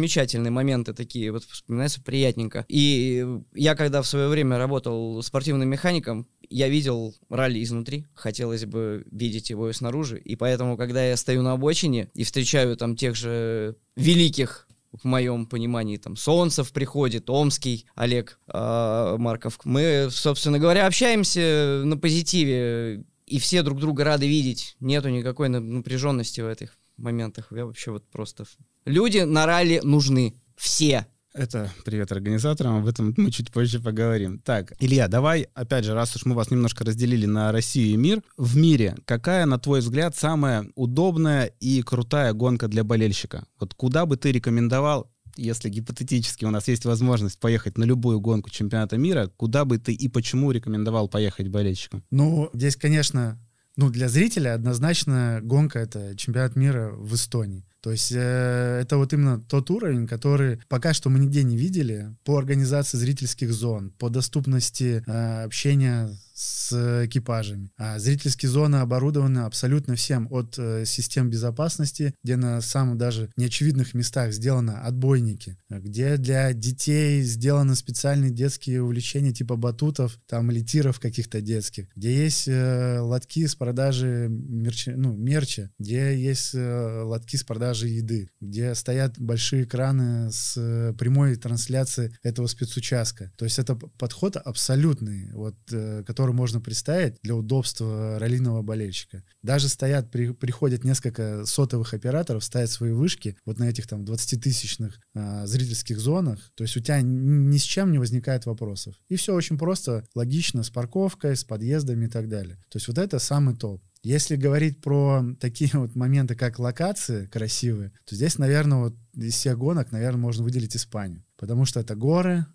[0.04, 2.66] замечательные моменты такие, вот вспоминается приятненько.
[2.68, 9.06] И я, когда в свое время работал спортивным механиком, я видел ралли изнутри, хотелось бы
[9.10, 13.16] видеть его и снаружи, и поэтому, когда я стою на обочине и встречаю там тех
[13.16, 19.58] же великих в моем понимании, там, Солнцев приходит, Омский, Олег э, Марков.
[19.64, 24.76] Мы, собственно говоря, общаемся на позитиве, и все друг друга рады видеть.
[24.82, 27.48] Нету никакой напряженности в этих моментах.
[27.52, 28.46] Я вообще вот просто...
[28.86, 30.36] Люди на ралли нужны.
[30.56, 31.08] Все.
[31.34, 34.38] Это привет организаторам, об этом мы чуть позже поговорим.
[34.38, 38.22] Так, Илья, давай, опять же, раз уж мы вас немножко разделили на Россию и мир,
[38.38, 43.48] в мире какая, на твой взгляд, самая удобная и крутая гонка для болельщика?
[43.60, 48.52] Вот куда бы ты рекомендовал, если гипотетически у нас есть возможность поехать на любую гонку
[48.52, 52.04] чемпионата мира, куда бы ты и почему рекомендовал поехать болельщикам?
[52.12, 53.40] Ну, здесь, конечно,
[53.76, 57.66] ну, для зрителя однозначно гонка— это чемпионат мира в Эстонии.
[57.82, 62.16] То есть э, это вот именно тот уровень, который пока что мы нигде не видели
[62.24, 67.72] по организации зрительских зон, по доступности э, общения с экипажами.
[67.78, 73.94] А зрительские зоны оборудованы абсолютно всем, от э, систем безопасности, где на самых даже неочевидных
[73.94, 81.00] местах сделаны отбойники, где для детей сделаны специальные детские увлечения типа батутов, там или тиров
[81.00, 87.36] каких-то детских, где есть э, лотки с продажи мерча, ну, мерча, где есть э, лотки
[87.36, 93.32] с продажи еды, где стоят большие экраны с э, прямой трансляцией этого спецучастка.
[93.38, 99.24] То есть это подход абсолютный, вот, э, который можно представить для удобства раллийного болельщика.
[99.42, 105.00] Даже стоят, при, приходят несколько сотовых операторов, ставят свои вышки вот на этих там 20-тысячных
[105.14, 106.40] э, зрительских зонах.
[106.56, 108.96] То есть у тебя ни с чем не возникает вопросов.
[109.10, 112.56] И все очень просто, логично, с парковкой, с подъездами и так далее.
[112.70, 113.82] То есть вот это самый топ.
[114.04, 119.58] Если говорить про такие вот моменты, как локации красивые, то здесь, наверное, вот из всех
[119.58, 121.24] гонок, наверное, можно выделить Испанию.
[121.38, 122.46] Потому что это горы,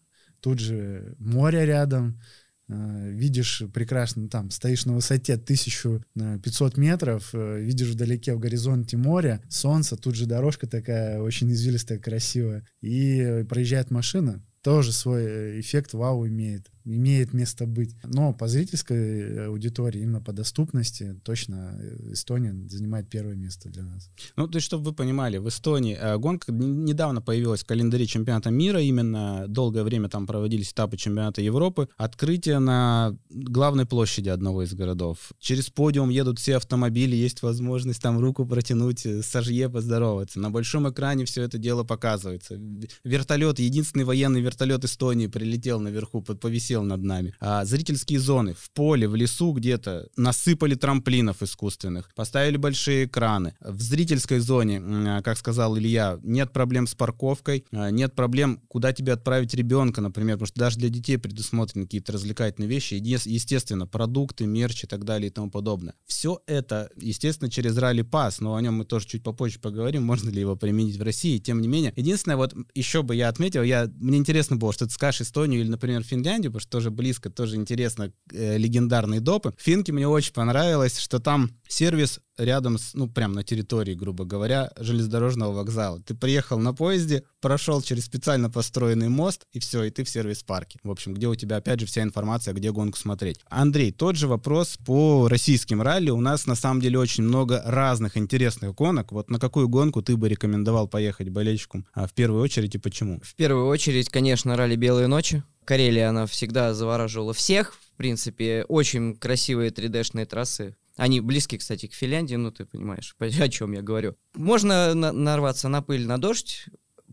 [0.41, 2.21] тут же море рядом,
[2.69, 9.97] видишь прекрасно, там, стоишь на высоте 1500 метров, э, видишь вдалеке в горизонте море, солнце,
[9.97, 16.27] тут же дорожка такая очень извилистая, красивая, и проезжает машина, тоже свой э, эффект вау
[16.27, 17.95] имеет имеет место быть.
[18.03, 23.83] Но по зрительской э, аудитории, именно по доступности, точно э, Эстония занимает первое место для
[23.83, 24.11] нас.
[24.37, 28.51] Ну, то есть, чтобы вы понимали, в Эстонии э, гонка недавно появилась в календаре чемпионата
[28.51, 31.89] мира, именно долгое время там проводились этапы чемпионата Европы.
[31.97, 35.33] Открытие на главной площади одного из городов.
[35.39, 40.41] Через подиум едут все автомобили, есть возможность там руку протянуть, сожье поздороваться.
[40.41, 42.59] На большом экране все это дело показывается.
[43.05, 47.35] Вертолет, единственный военный вертолет Эстонии прилетел наверху, повисел пролетел над нами.
[47.41, 53.55] А зрительские зоны в поле, в лесу где-то насыпали трамплинов искусственных, поставили большие экраны.
[53.61, 58.93] В зрительской зоне, а, как сказал Илья, нет проблем с парковкой, а, нет проблем, куда
[58.93, 64.47] тебе отправить ребенка, например, потому что даже для детей предусмотрены какие-то развлекательные вещи, естественно, продукты,
[64.47, 65.95] мерч и так далее и тому подобное.
[66.07, 70.31] Все это, естественно, через ралли пас, но о нем мы тоже чуть попозже поговорим, можно
[70.31, 71.93] ли его применить в России, тем не менее.
[71.97, 75.69] Единственное, вот еще бы я отметил, я, мне интересно было, что ты скажешь Эстонию или,
[75.69, 79.55] например, Финляндию, потому что тоже близко, тоже интересно, э, легендарные допы.
[79.59, 84.71] Финки мне очень понравилось, что там сервис рядом с, ну, прям на территории, грубо говоря,
[84.79, 86.01] железнодорожного вокзала.
[86.01, 90.79] Ты приехал на поезде, прошел через специально построенный мост, и все, и ты в сервис-парке.
[90.83, 93.41] В общем, где у тебя, опять же, вся информация, где гонку смотреть.
[93.51, 96.11] Андрей, тот же вопрос по российским ралли.
[96.11, 99.13] У нас, на самом деле, очень много разных интересных гонок.
[99.13, 101.87] Вот на какую гонку ты бы рекомендовал поехать болельщикам?
[101.93, 103.21] А в первую очередь и почему?
[103.23, 105.43] В первую очередь, конечно, ралли «Белые ночи».
[105.69, 107.75] Карелия, она всегда завораживала всех.
[107.75, 110.75] В принципе, очень красивые 3D-шные трассы.
[110.97, 114.17] Они близки, кстати, к Финляндии, ну ты понимаешь, о чем я говорю.
[114.35, 116.65] Можно на нарваться на пыль, на дождь,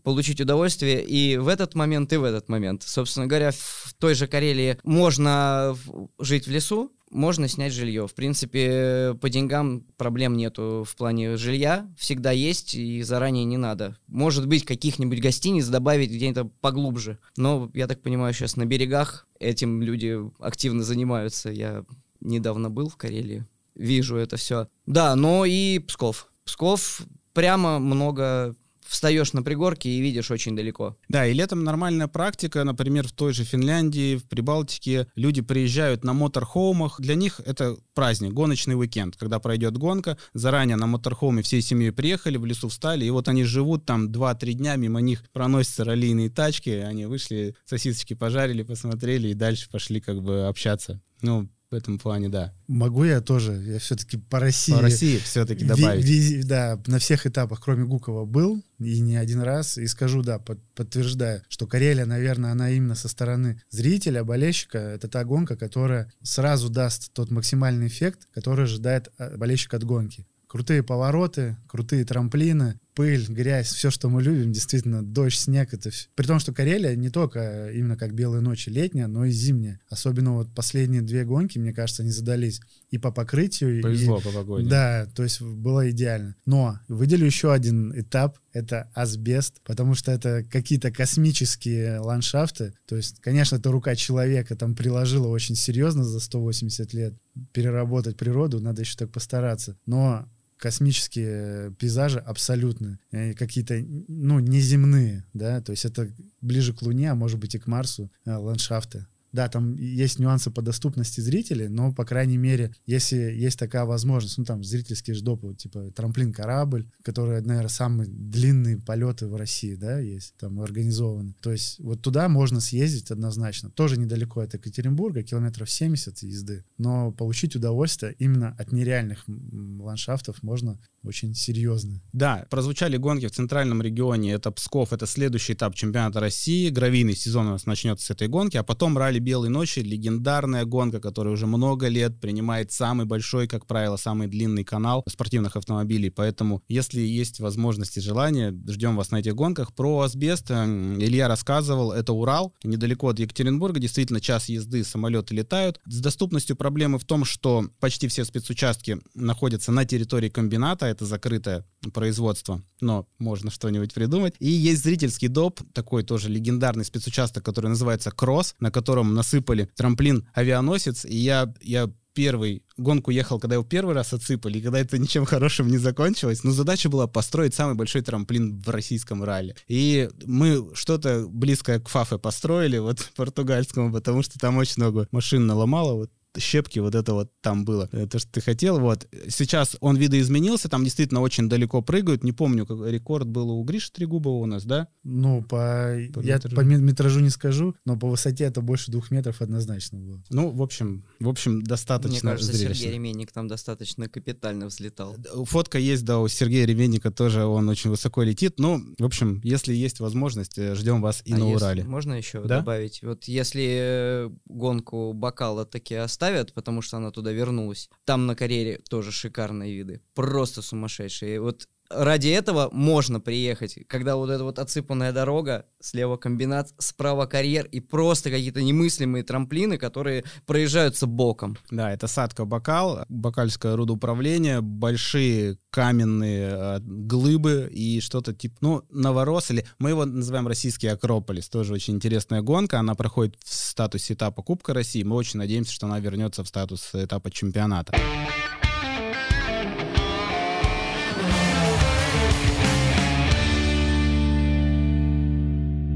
[0.06, 2.84] получить удовольствие и в этот момент, и в этот момент.
[2.84, 5.76] Собственно говоря, в той же Карелии можно
[6.20, 8.06] жить в лесу, можно снять жилье.
[8.06, 11.92] В принципе, по деньгам проблем нету в плане жилья.
[11.98, 13.96] Всегда есть, и заранее не надо.
[14.06, 17.18] Может быть, каких-нибудь гостиниц добавить где-то поглубже.
[17.36, 21.50] Но, я так понимаю, сейчас на берегах этим люди активно занимаются.
[21.50, 21.84] Я
[22.20, 24.68] недавно был в Карелии, вижу это все.
[24.86, 26.28] Да, но и Псков.
[26.44, 28.54] Псков прямо много
[28.88, 30.96] встаешь на пригорке и видишь очень далеко.
[31.08, 36.12] Да, и летом нормальная практика, например, в той же Финляндии, в Прибалтике, люди приезжают на
[36.12, 41.92] моторхоумах, для них это праздник, гоночный уикенд, когда пройдет гонка, заранее на моторхоуме всей семьей
[41.92, 46.30] приехали, в лесу встали, и вот они живут там 2-3 дня, мимо них проносятся раллийные
[46.30, 51.00] тачки, они вышли, сосисочки пожарили, посмотрели и дальше пошли как бы общаться.
[51.22, 52.52] Ну, в этом плане, да.
[52.68, 54.72] Могу я тоже, я все-таки по России.
[54.72, 56.04] По России все-таки добавить.
[56.04, 60.22] Ви, ви, да, на всех этапах, кроме Гукова, был, и не один раз, и скажу,
[60.22, 65.56] да, под, подтверждаю, что Карелия, наверное, она именно со стороны зрителя, болельщика, это та гонка,
[65.56, 70.26] которая сразу даст тот максимальный эффект, который ожидает а, болельщик от гонки.
[70.46, 76.08] Крутые повороты, крутые трамплины, пыль, грязь, все, что мы любим, действительно, дождь, снег, это все.
[76.14, 79.78] При том, что Карелия не только именно как белые ночи летняя, но и зимняя.
[79.90, 83.82] Особенно вот последние две гонки, мне кажется, они задались и по покрытию.
[83.82, 84.68] Повезло и, по погоде.
[84.68, 86.36] Да, то есть было идеально.
[86.46, 92.72] Но выделю еще один этап, это асбест, потому что это какие-то космические ландшафты.
[92.86, 97.14] То есть, конечно, это рука человека там приложила очень серьезно за 180 лет
[97.52, 99.76] переработать природу, надо еще так постараться.
[99.84, 100.26] Но
[100.58, 107.14] космические пейзажи абсолютно э, какие-то, ну, неземные, да, то есть это ближе к Луне, а
[107.14, 109.06] может быть и к Марсу э, ландшафты.
[109.36, 114.38] Да, там есть нюансы по доступности зрителей, но, по крайней мере, если есть такая возможность,
[114.38, 119.98] ну, там, зрительские же допы, типа трамплин-корабль, который, наверное, самые длинные полеты в России, да,
[119.98, 121.34] есть, там, организованы.
[121.42, 123.68] То есть вот туда можно съездить однозначно.
[123.68, 130.78] Тоже недалеко от Екатеринбурга, километров 70 езды, но получить удовольствие именно от нереальных ландшафтов можно
[131.06, 132.00] очень серьезно.
[132.12, 134.32] Да, прозвучали гонки в центральном регионе.
[134.32, 136.68] Это Псков, это следующий этап чемпионата России.
[136.70, 141.00] Гравийный сезон у нас начнется с этой гонки, а потом ралли Белой ночи, легендарная гонка,
[141.00, 146.10] которая уже много лет принимает самый большой, как правило, самый длинный канал спортивных автомобилей.
[146.10, 149.74] Поэтому, если есть возможность и желание, ждем вас на этих гонках.
[149.74, 155.80] Про асбест Илья рассказывал, это Урал, недалеко от Екатеринбурга, действительно час езды, самолеты летают.
[155.86, 161.64] С доступностью проблемы в том, что почти все спецучастки находятся на территории комбината, это закрытое
[161.92, 164.34] производство, но можно что-нибудь придумать.
[164.38, 170.28] И есть зрительский доп, такой тоже легендарный спецучасток, который называется Кросс, на котором насыпали трамплин
[170.34, 174.96] авианосец, и я, я первый гонку ехал, когда его первый раз отсыпали, и когда это
[174.96, 176.44] ничем хорошим не закончилось.
[176.44, 179.54] Но задача была построить самый большой трамплин в российском ралли.
[179.68, 185.46] И мы что-то близкое к Фафе построили, вот португальскому, потому что там очень много машин
[185.46, 185.92] наломало.
[185.92, 189.08] Вот щепки, вот это вот там было, э, то, что ты хотел, вот.
[189.28, 193.90] Сейчас он видоизменился, там действительно очень далеко прыгают, не помню, как рекорд был у Гриши
[193.92, 194.88] Трегубова у нас, да?
[195.04, 196.56] Ну, по, по я метражу.
[196.56, 200.22] по метражу не скажу, но по высоте это больше двух метров однозначно было.
[200.30, 202.74] Ну, в общем, в общем, достаточно Мне кажется, зрелищно.
[202.74, 205.16] Сергей Ременник там достаточно капитально взлетал.
[205.44, 209.74] Фотка есть, да, у Сергея Ременника тоже, он очень высоко летит, ну, в общем, если
[209.74, 211.84] есть возможность, э, ждем вас и а на Урале.
[211.84, 212.58] Можно еще да?
[212.58, 213.02] добавить?
[213.02, 217.88] Вот если гонку бокала таки оставить, ставят, потому что она туда вернулась.
[218.04, 220.00] Там на карьере тоже шикарные виды.
[220.14, 221.40] Просто сумасшедшие.
[221.40, 227.66] Вот ради этого можно приехать, когда вот эта вот отсыпанная дорога, слева комбинат, справа карьер
[227.66, 231.56] и просто какие-то немыслимые трамплины, которые проезжаются боком.
[231.70, 239.50] Да, это садка Бокал, Бокальское рудоуправление, большие каменные э, глыбы и что-то типа, ну, Новорос,
[239.50, 244.42] или мы его называем российский Акрополис, тоже очень интересная гонка, она проходит в статусе этапа
[244.42, 247.94] Кубка России, мы очень надеемся, что она вернется в статус этапа чемпионата.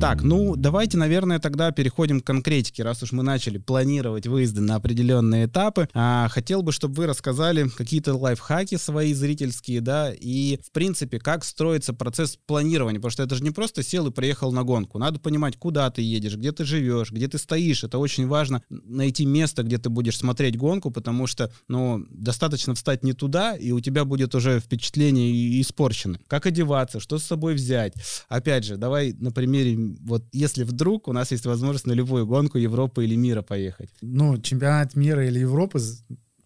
[0.00, 4.76] Так, ну давайте, наверное, тогда переходим к конкретике, раз уж мы начали планировать выезды на
[4.76, 5.90] определенные этапы.
[5.92, 11.44] А, хотел бы, чтобы вы рассказали какие-то лайфхаки свои зрительские, да, и, в принципе, как
[11.44, 14.98] строится процесс планирования, потому что это же не просто сел и приехал на гонку.
[14.98, 17.84] Надо понимать, куда ты едешь, где ты живешь, где ты стоишь.
[17.84, 23.04] Это очень важно найти место, где ты будешь смотреть гонку, потому что, ну, достаточно встать
[23.04, 26.18] не туда, и у тебя будет уже впечатление испорчено.
[26.26, 27.92] Как одеваться, что с собой взять.
[28.30, 32.58] Опять же, давай на примере вот если вдруг у нас есть возможность на любую гонку
[32.58, 33.90] Европы или мира поехать?
[34.00, 35.80] Ну, чемпионат мира или Европы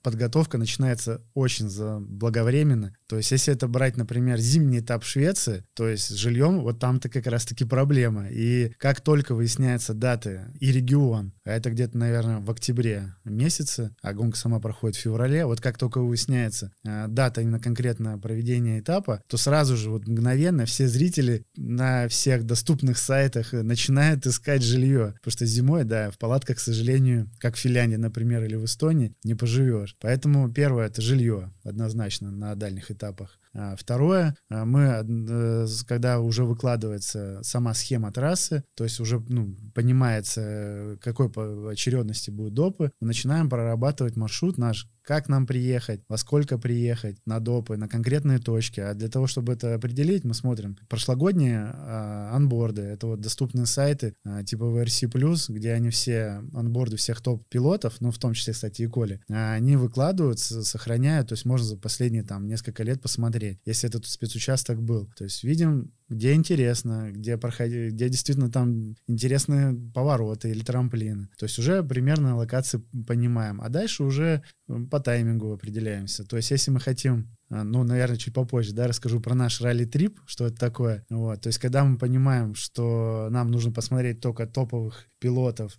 [0.04, 2.94] подготовка начинается очень заблаговременно.
[3.08, 7.08] То есть, если это брать, например, зимний этап Швеции, то есть с жильем, вот там-то
[7.08, 8.28] как раз-таки проблема.
[8.28, 14.12] И как только выясняются даты и регион, а это где-то, наверное, в октябре месяце, а
[14.12, 19.22] гонка сама проходит в феврале, вот как только выясняется э, дата именно конкретно проведения этапа,
[19.26, 25.14] то сразу же вот мгновенно все зрители на всех доступных сайтах начинают искать жилье.
[25.22, 29.14] Потому что зимой, да, в палатках, к сожалению, как в Финляндии, например, или в Эстонии,
[29.24, 29.93] не поживешь.
[30.00, 33.38] Поэтому первое— это жилье, однозначно, на дальних этапах.
[33.54, 39.54] А второе, а, мы, э, когда уже выкладывается сама схема трассы, то есть уже ну,
[39.74, 46.16] понимается, какой по очередности будут допы, мы начинаем прорабатывать маршрут наш, как нам приехать, во
[46.16, 48.80] сколько приехать на допы, на конкретные точки.
[48.80, 52.82] А для того, чтобы это определить, мы смотрим прошлогодние а, анборды.
[52.82, 54.14] Это вот доступные сайты
[54.46, 59.20] типа VRC+, где они все, анборды всех топ-пилотов, ну, в том числе, кстати, и Коли,
[59.28, 64.82] они выкладываются, сохраняют, то есть можно за последние там несколько лет посмотреть, если этот спецучасток
[64.82, 65.10] был.
[65.16, 71.28] То есть видим, где интересно, где, проходи, где действительно там интересные повороты или трамплины.
[71.38, 73.60] То есть уже примерно локации понимаем.
[73.60, 74.42] А дальше уже
[74.90, 76.24] по таймингу определяемся.
[76.24, 80.18] То есть если мы хотим а, ну, наверное, чуть попозже, да, расскажу про наш ралли-трип,
[80.26, 81.04] что это такое.
[81.10, 85.78] Вот, то есть, когда мы понимаем, что нам нужно посмотреть только топовых пилотов,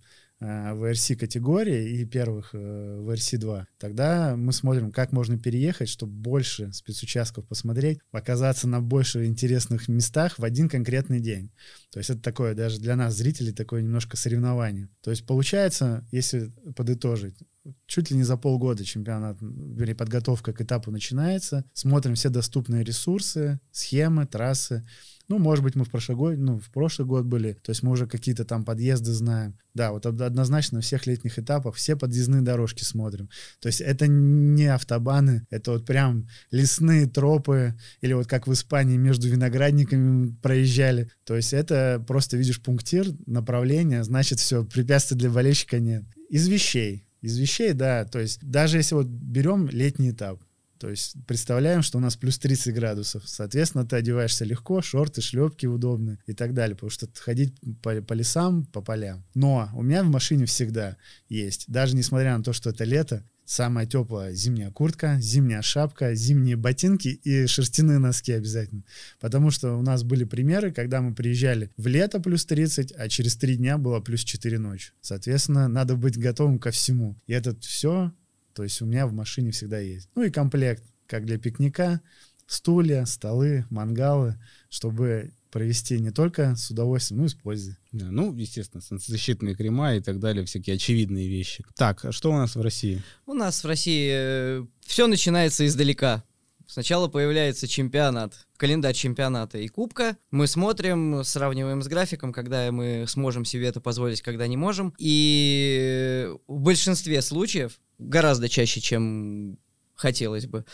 [0.74, 5.88] в RC категории и первых э, в RC 2, тогда мы смотрим, как можно переехать,
[5.88, 11.52] чтобы больше спецучастков посмотреть, оказаться на больше интересных местах в один конкретный день.
[11.92, 14.90] То есть это такое даже для нас, зрителей, такое немножко соревнование.
[15.02, 17.38] То есть получается, если подытожить,
[17.86, 23.60] чуть ли не за полгода чемпионат, вернее, подготовка к этапу начинается, смотрим все доступные ресурсы,
[23.72, 24.86] схемы, трассы,
[25.28, 27.92] Ну, может быть, мы в прошлый год, ну, в прошлый год были, то есть мы
[27.92, 29.58] уже какие-то там подъезды знаем.
[29.74, 33.30] Да, вот однозначно на всех летних этапах все подъездные дорожки смотрим.
[33.60, 38.98] То есть это не автобаны, это вот прям лесные тропы, или вот как в Испании
[38.98, 41.10] между виноградниками проезжали.
[41.26, 46.04] То есть это просто видишь пунктир, направление, значит все, препятствий для болельщика нет.
[46.30, 47.08] Из вещей.
[47.22, 50.44] Из вещей, да, то есть даже если вот берем летний этап,
[50.78, 53.24] то есть представляем, что у нас плюс 30 градусов.
[53.26, 58.14] Соответственно, ты одеваешься легко, шорты, шлепки удобны и так далее, потому что ходить по, по
[58.14, 59.24] лесам, по полям.
[59.34, 60.98] Но у меня в машине всегда
[61.30, 66.56] есть, даже несмотря на то, что это лето, самая теплая зимняя куртка, зимняя шапка, зимние
[66.56, 68.84] ботинки и шерстяные носки обязательно.
[69.20, 73.36] Потому что у нас были примеры, когда мы приезжали в лето плюс 30, а через
[73.36, 74.92] три дня было плюс 4 ночи.
[75.02, 77.16] Соответственно, надо быть готовым ко всему.
[77.28, 78.12] И это все
[78.56, 80.10] то есть у меня в машине всегда есть.
[80.16, 82.02] Ну и комплект, как для пикника,
[82.48, 84.40] стулья, столы, мангалы,
[84.70, 87.78] чтобы провести не только с удовольствием, но и с пользой.
[87.92, 91.66] Да, ну, естественно, защитные крема и так далее, всякие очевидные вещи.
[91.76, 93.02] Так, а что у нас в России?
[93.26, 96.24] У нас в России э, все начинается издалека.
[96.68, 100.18] Сначала появляется чемпионат, календарь чемпионата и кубка.
[100.32, 104.94] Мы смотрим, сравниваем с графиком, когда мы сможем себе это позволить, когда не можем.
[104.98, 109.58] И в большинстве случаев, гораздо чаще, чем
[109.94, 110.66] хотелось бы,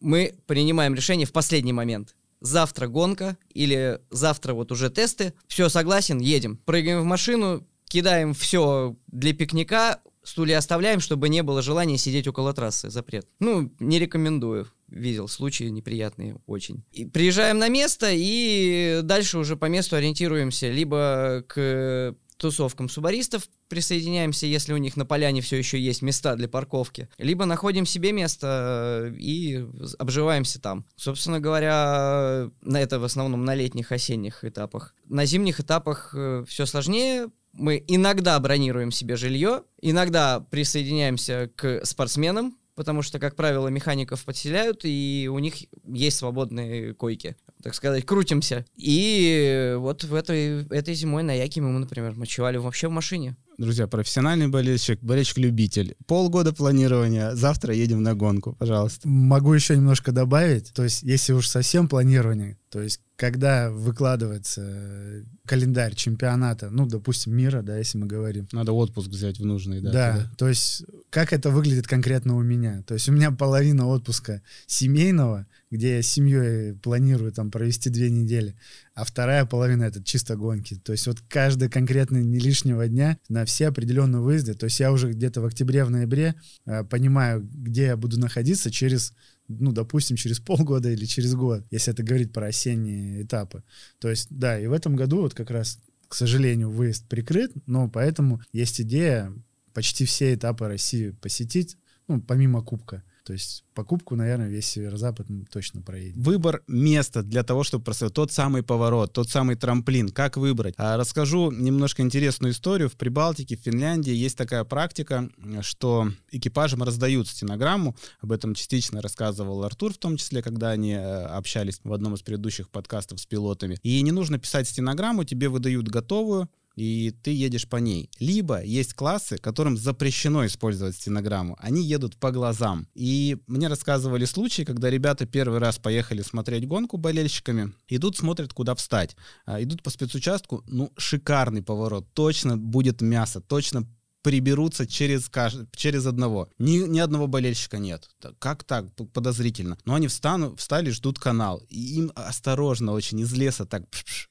[0.00, 2.14] мы принимаем решение в последний момент.
[2.40, 5.34] Завтра гонка или завтра вот уже тесты.
[5.48, 6.58] Все, согласен, едем.
[6.64, 12.52] Прыгаем в машину, кидаем все для пикника, стулья оставляем, чтобы не было желания сидеть около
[12.54, 12.90] трассы.
[12.90, 13.26] Запрет.
[13.40, 16.84] Ну, не рекомендую видел случаи неприятные очень.
[16.92, 24.46] И приезжаем на место и дальше уже по месту ориентируемся либо к тусовкам субаристов присоединяемся,
[24.46, 29.12] если у них на поляне все еще есть места для парковки, либо находим себе место
[29.18, 29.66] и
[29.98, 30.86] обживаемся там.
[30.96, 34.94] Собственно говоря, на это в основном на летних, осенних этапах.
[35.04, 42.57] На зимних этапах э, все сложнее, мы иногда бронируем себе жилье, иногда присоединяемся к спортсменам,
[42.78, 45.54] потому что, как правило, механиков подселяют, и у них
[45.84, 47.34] есть свободные койки.
[47.60, 48.64] Так сказать, крутимся.
[48.76, 53.36] И вот в этой, этой зимой на Якиме мы, например, ночевали вообще в машине.
[53.58, 55.96] Друзья, профессиональный болельщик, болельщик-любитель.
[56.06, 59.08] Полгода планирования, завтра едем на гонку, пожалуйста.
[59.08, 60.72] Могу еще немножко добавить.
[60.72, 67.62] То есть, если уж совсем планирование, то есть, когда выкладывается календарь чемпионата, ну, допустим, мира,
[67.62, 68.46] да, если мы говорим.
[68.52, 69.90] Надо отпуск взять в нужный, да.
[69.90, 72.82] Да, да, то есть, как это выглядит конкретно у меня?
[72.82, 78.10] То есть, у меня половина отпуска семейного, где я с семьей планирую там провести две
[78.10, 78.56] недели,
[78.94, 80.76] а вторая половина это чисто гонки.
[80.76, 84.54] То есть вот каждый конкретный не лишнего дня на все определенные выезды.
[84.54, 86.34] То есть я уже где-то в октябре, в ноябре
[86.66, 89.12] э, понимаю, где я буду находиться через
[89.48, 93.64] ну, допустим, через полгода или через год, если это говорить про осенние этапы.
[93.98, 97.88] То есть, да, и в этом году вот как раз, к сожалению, выезд прикрыт, но
[97.88, 99.32] поэтому есть идея
[99.78, 101.76] почти все этапы России посетить,
[102.08, 103.04] ну, помимо Кубка.
[103.24, 106.20] То есть покупку, наверное, весь северо-запад точно проедем.
[106.20, 110.74] Выбор места для того, чтобы просто тот самый поворот, тот самый трамплин, как выбрать.
[110.78, 112.88] А расскажу немножко интересную историю.
[112.88, 115.28] В Прибалтике, в Финляндии есть такая практика,
[115.60, 117.94] что экипажам раздают стенограмму.
[118.20, 122.22] Об этом частично рассказывал Артур, в том числе, когда они э, общались в одном из
[122.22, 123.78] предыдущих подкастов с пилотами.
[123.84, 126.48] И не нужно писать стенограмму, тебе выдают готовую,
[126.80, 128.10] и ты едешь по ней.
[128.18, 131.56] Либо есть классы, которым запрещено использовать стенограмму.
[131.58, 132.86] Они едут по глазам.
[132.94, 138.74] И мне рассказывали случаи, когда ребята первый раз поехали смотреть гонку болельщиками, идут, смотрят, куда
[138.74, 139.16] встать.
[139.46, 142.06] А, идут по спецучастку, ну, шикарный поворот.
[142.14, 143.86] Точно будет мясо, точно
[144.22, 145.30] приберутся через,
[145.74, 146.48] через одного.
[146.58, 148.08] Ни, ни одного болельщика нет.
[148.38, 148.86] Как так?
[149.12, 149.78] Подозрительно.
[149.84, 151.62] Но они встану, встали, ждут канал.
[151.68, 153.84] И им осторожно очень из леса так,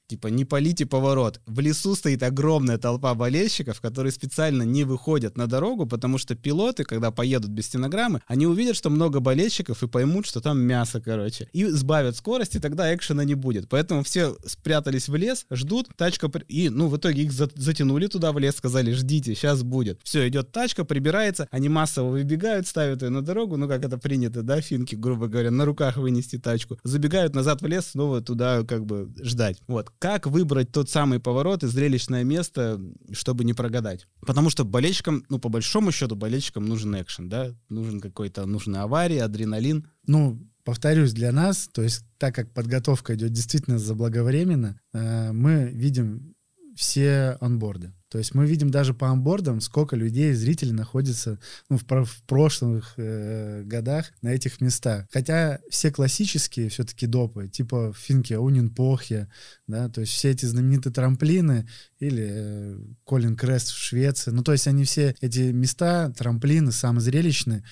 [0.06, 1.40] типа, не полите поворот.
[1.46, 6.84] В лесу стоит огромная толпа болельщиков, которые специально не выходят на дорогу, потому что пилоты,
[6.84, 11.48] когда поедут без стенограммы, они увидят, что много болельщиков и поймут, что там мясо, короче.
[11.52, 13.68] И сбавят скорость, и тогда экшена не будет.
[13.68, 16.30] Поэтому все спрятались в лес, ждут, тачка...
[16.48, 20.00] И, ну, в итоге их затянули туда в лес, сказали, ждите, сейчас будет будет.
[20.04, 24.42] Все, идет тачка, прибирается, они массово выбегают, ставят ее на дорогу, ну, как это принято,
[24.42, 28.84] да, финки, грубо говоря, на руках вынести тачку, забегают назад в лес, снова туда как
[28.86, 29.60] бы ждать.
[29.66, 29.90] Вот.
[29.98, 32.80] Как выбрать тот самый поворот и зрелищное место,
[33.12, 34.06] чтобы не прогадать?
[34.20, 39.24] Потому что болельщикам, ну, по большому счету, болельщикам нужен экшен, да, нужен какой-то, нужна авария,
[39.24, 39.86] адреналин.
[40.06, 46.34] Ну, повторюсь, для нас, то есть так как подготовка идет действительно заблаговременно, э, мы видим
[46.74, 47.92] все онборды.
[48.08, 51.38] То есть мы видим даже по амбордам, сколько людей, зрителей находится
[51.68, 55.06] ну, в, в прошлых э, годах на этих местах.
[55.12, 59.28] Хотя все классические все-таки допы, типа Финке Унинпохе,
[59.66, 64.52] да, то есть все эти знаменитые трамплины или э, Колин Крест в Швеции, ну то
[64.52, 67.62] есть они все эти места, трамплины, самые зрелищные,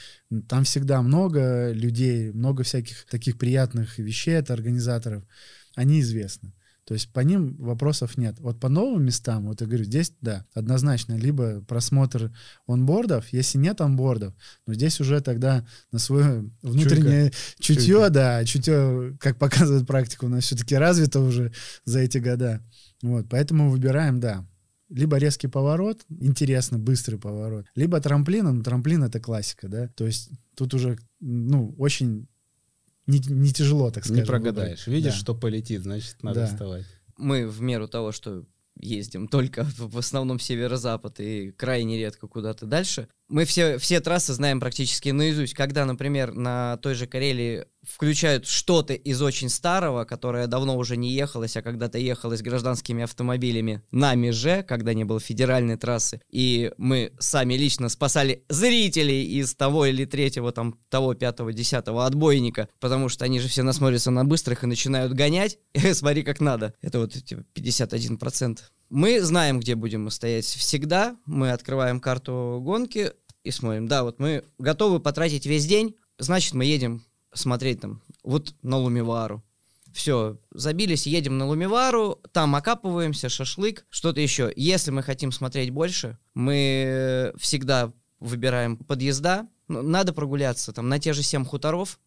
[0.49, 5.25] там всегда много людей, много всяких таких приятных вещей от организаторов,
[5.75, 6.53] они известны.
[6.87, 8.39] То есть по ним вопросов нет.
[8.39, 12.33] Вот по новым местам, вот я говорю, здесь, да, однозначно, либо просмотр
[12.69, 14.35] онбордов, если нет онбордов,
[14.67, 17.81] но здесь уже тогда на свое внутреннее Чуйка.
[17.81, 18.11] чутье, Чуйка.
[18.11, 21.53] да, чутье, как показывает практика, у нас все-таки развито уже
[21.85, 22.63] за эти года.
[23.03, 24.47] Вот, поэтому выбираем, да,
[24.89, 30.31] либо резкий поворот, интересно, быстрый поворот, либо трамплин, ну, трамплин это классика, да, то есть
[30.55, 32.29] тут уже, ну, очень
[33.07, 34.23] не, не тяжело, так сказать.
[34.23, 34.87] Не прогадаешь.
[34.87, 34.87] Выбрать.
[34.89, 35.19] Видишь, да.
[35.21, 36.47] что полетит, значит, надо да.
[36.47, 36.87] вставать.
[37.17, 38.45] Мы в меру того, что
[38.79, 43.09] ездим только в основном северо-запад и крайне редко куда-то дальше.
[43.29, 45.55] Мы все, все трассы знаем практически наизусть.
[45.55, 51.13] Когда, например, на той же Карелии включают что-то из очень старого, которое давно уже не
[51.13, 57.13] ехалось, а когда-то ехалось гражданскими автомобилями нами же, когда не было федеральной трассы, и мы
[57.19, 63.25] сами лично спасали зрителей из того или третьего, там, того, пятого, десятого отбойника, потому что
[63.25, 65.59] они же все насмотрятся на быстрых и начинают гонять.
[65.93, 66.75] Смотри, как надо.
[66.81, 68.59] Это вот типа, 51%.
[68.89, 71.17] Мы знаем, где будем стоять всегда.
[71.27, 73.13] Мы открываем карту гонки
[73.43, 73.89] и смотрим.
[73.89, 79.43] Да, вот мы готовы потратить весь день, значит, мы едем смотреть там вот на Лумивару.
[79.93, 84.53] Все, забились, едем на Лумивару, там окапываемся, шашлык, что-то еще.
[84.55, 89.49] Если мы хотим смотреть больше, мы всегда выбираем подъезда.
[89.69, 91.99] Надо прогуляться там на те же семь хуторов,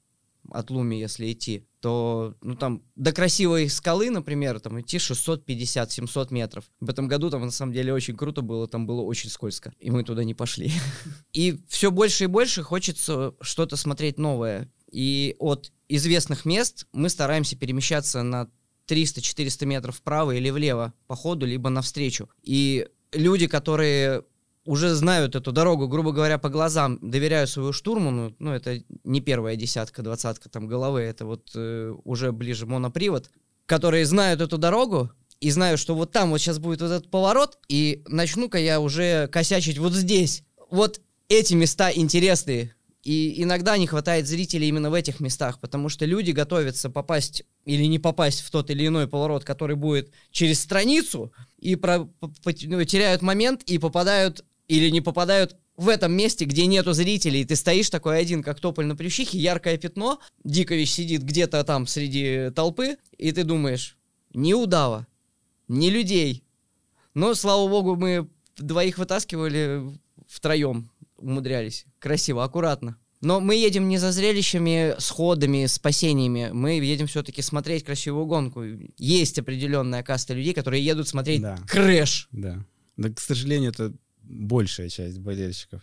[0.52, 6.66] от Луми, если идти, то ну, там до красивой скалы, например, там идти 650-700 метров.
[6.80, 9.90] В этом году там на самом деле очень круто было, там было очень скользко, и
[9.90, 10.72] мы туда не пошли.
[11.34, 14.70] И все больше и больше хочется что-то смотреть новое.
[14.92, 18.50] И от известных мест мы стараемся перемещаться на
[18.88, 22.30] 300-400 метров вправо или влево по ходу, либо навстречу.
[22.42, 24.24] И люди, которые
[24.66, 29.56] уже знают эту дорогу, грубо говоря, по глазам, доверяют своему штурману, ну, это не первая
[29.56, 33.32] десятка, двадцатка там головы, это вот э, уже ближе монопривод,
[33.66, 37.58] которые знают эту дорогу, и знаю, что вот там вот сейчас будет вот этот поворот,
[37.70, 40.44] и начну-ка я уже косячить вот здесь.
[40.70, 42.76] Вот эти места интересные.
[43.02, 47.86] И иногда не хватает зрителей именно в этих местах, потому что люди готовятся попасть или
[47.86, 52.06] не попасть в тот или иной поворот, который будет через страницу, и про,
[52.44, 57.56] по, теряют момент и попадают или не попадают в этом месте, где нету зрителей, ты
[57.56, 62.98] стоишь такой один, как тополь на плющихе, яркое пятно, Дикович сидит где-то там среди толпы,
[63.18, 63.98] и ты думаешь,
[64.34, 65.08] ни удава,
[65.68, 66.44] ни людей.
[67.14, 69.82] Но, слава богу, мы двоих вытаскивали
[70.28, 71.86] втроем, умудрялись.
[72.00, 72.98] Красиво, аккуратно.
[73.22, 76.50] Но мы едем не за зрелищами, сходами, спасениями.
[76.54, 78.64] Мы едем все-таки смотреть красивую гонку.
[78.98, 81.58] Есть определенная каста людей, которые едут смотреть да.
[81.68, 82.30] крэш.
[82.32, 82.66] Да.
[82.96, 83.94] Да, к сожалению, это
[84.30, 85.82] большая часть болельщиков,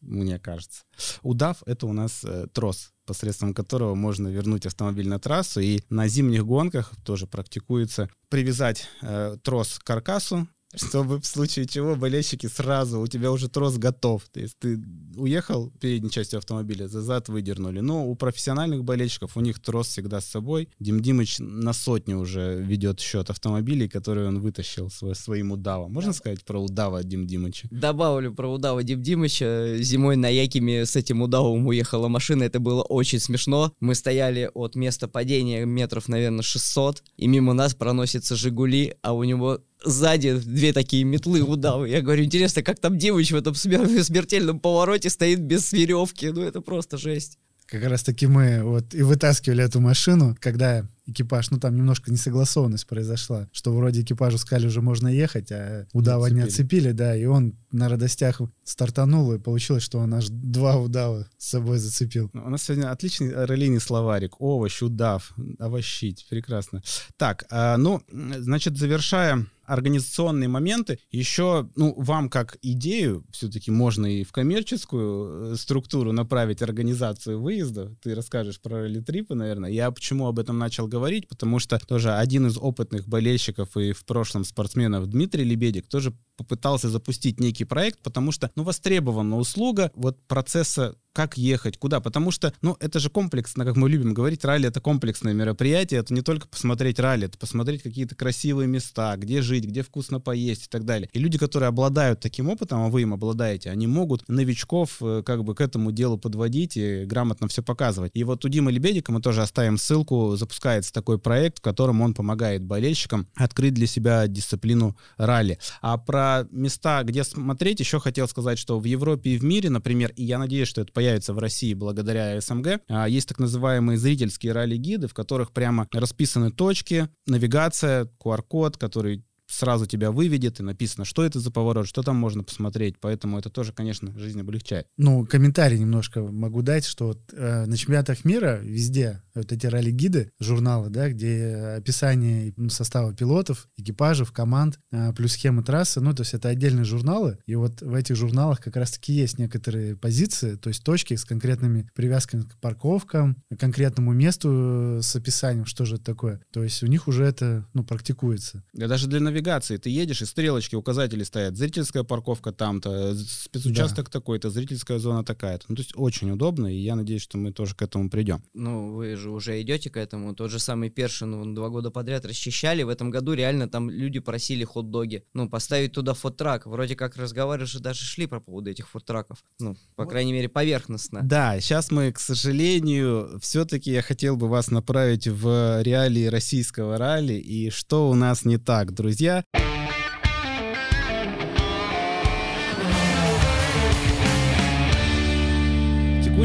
[0.00, 0.84] мне кажется.
[1.22, 5.60] Удав— это у нас э, трос, посредством которого можно вернуть автомобиль на трассу.
[5.60, 11.96] И на зимних гонках тоже практикуется привязать э, трос к каркасу, чтобы в случае чего
[11.96, 14.28] болельщики сразу, у тебя уже трос готов.
[14.28, 14.76] То есть ты
[15.16, 17.80] уехал передней частью автомобиля, за зад выдернули.
[17.80, 20.68] Но у профессиональных болельщиков у них трос всегда с собой.
[20.80, 25.92] Дим Димыч на сотню уже ведет счет автомобилей, которые он вытащил свой, своим удавом.
[25.92, 27.68] Можно сказать про удава Дим Димыча?
[27.70, 29.76] Добавлю про удава Дим Димыча.
[29.78, 32.44] Зимой на Якиме с этим удавом уехала машина.
[32.44, 33.72] Это было очень смешно.
[33.80, 39.24] Мы стояли от места падения метров, наверное, 600, и мимо нас проносится Жигули, а у
[39.24, 41.88] него сзади две такие метлы удавы.
[41.88, 46.28] Я говорю, интересно, как там девочка в этом смертельном повороте стоит без веревки?
[46.30, 47.38] Ну, это просто жесть.
[47.66, 52.86] Как раз таки мы вот и вытаскивали эту машину, когда экипаж, ну там немножко несогласованность
[52.86, 57.56] произошла, что вроде экипажу сказали, уже можно ехать, а удава не отцепили, да, и он
[57.72, 62.30] на радостях стартанул, и получилось, что он аж два удава с собой зацепил.
[62.32, 64.40] У нас сегодня отличный релейный словарик.
[64.40, 66.26] Овощ, удав, овощить.
[66.30, 66.82] Прекрасно.
[67.16, 70.98] Так, а, ну, значит, завершая организационные моменты.
[71.10, 77.94] Еще, ну, вам как идею, все-таки можно и в коммерческую э, структуру направить организацию выезда.
[78.02, 79.70] Ты расскажешь про ралли-трипы, наверное.
[79.70, 81.28] Я почему об этом начал говорить?
[81.28, 86.88] Потому что тоже один из опытных болельщиков и в прошлом спортсменов Дмитрий Лебедик тоже попытался
[86.88, 92.52] запустить некий проект, потому что, ну, востребована услуга вот процесса как ехать, куда, потому что,
[92.60, 96.46] ну, это же комплексно, как мы любим говорить, ралли— это комплексное мероприятие, это не только
[96.46, 101.08] посмотреть ралли, это посмотреть какие-то красивые места, где жить, где вкусно поесть и так далее.
[101.14, 105.42] И люди, которые обладают таким опытом, а вы им обладаете, они могут новичков э, как
[105.42, 108.10] бы к этому делу подводить и грамотно все показывать.
[108.12, 112.12] И вот у Димы Лебедика мы тоже оставим ссылку, запускается такой проект, в котором он
[112.12, 115.58] помогает болельщикам открыть для себя дисциплину ралли.
[115.80, 120.12] А про места, где смотреть, еще хотел сказать, что в Европе и в мире, например,
[120.16, 124.52] и я надеюсь, что это появится в России благодаря СМГ, а, есть так называемые зрительские
[124.52, 131.24] ралли-гиды, в которых прямо расписаны точки, навигация, QR-код, который сразу тебя выведет, и написано, что
[131.24, 132.96] это за поворот, что там можно посмотреть.
[133.00, 134.86] Поэтому это тоже, конечно, жизнь облегчает.
[134.96, 140.32] Ну, комментарий немножко могу дать, что вот, э, на чемпионатах мира везде вот эти ралли-гиды,
[140.40, 146.34] журналы, да, где описание состава пилотов, экипажев, команд, э, плюс схемы трассы, ну, то есть
[146.34, 150.82] это отдельные журналы, и вот в этих журналах как раз-таки есть некоторые позиции, то есть
[150.82, 156.40] точки с конкретными привязками к парковкам, к конкретному месту с описанием, что же это такое.
[156.52, 158.64] То есть у них уже это, ну, практикуется.
[158.72, 161.56] Да даже для навигации ты едешь, и стрелочки, указатели стоят.
[161.56, 164.10] Зрительская парковка там-то, спецучасток да.
[164.10, 165.66] такой-то, зрительская зона такая-то.
[165.68, 168.42] Ну, то есть очень удобно, и я надеюсь, что мы тоже к этому придем.
[168.54, 170.34] Ну, вы же уже идете к этому.
[170.34, 172.82] Тот же самый Першин, он два года подряд расчищали.
[172.82, 175.22] В этом году реально там люди просили хот-доги.
[175.34, 176.66] Ну, поставить туда фоттрак.
[176.66, 179.44] Вроде как разговариваешь, даже шли по поводу этих фоттраков.
[179.60, 180.10] Ну, по вот.
[180.10, 181.20] крайней мере, поверхностно.
[181.22, 187.34] Да, сейчас мы, к сожалению, все-таки я хотел бы вас направить в реалии российского ралли.
[187.34, 189.25] И что у нас не так, друзья?
[189.26, 189.75] Друзья.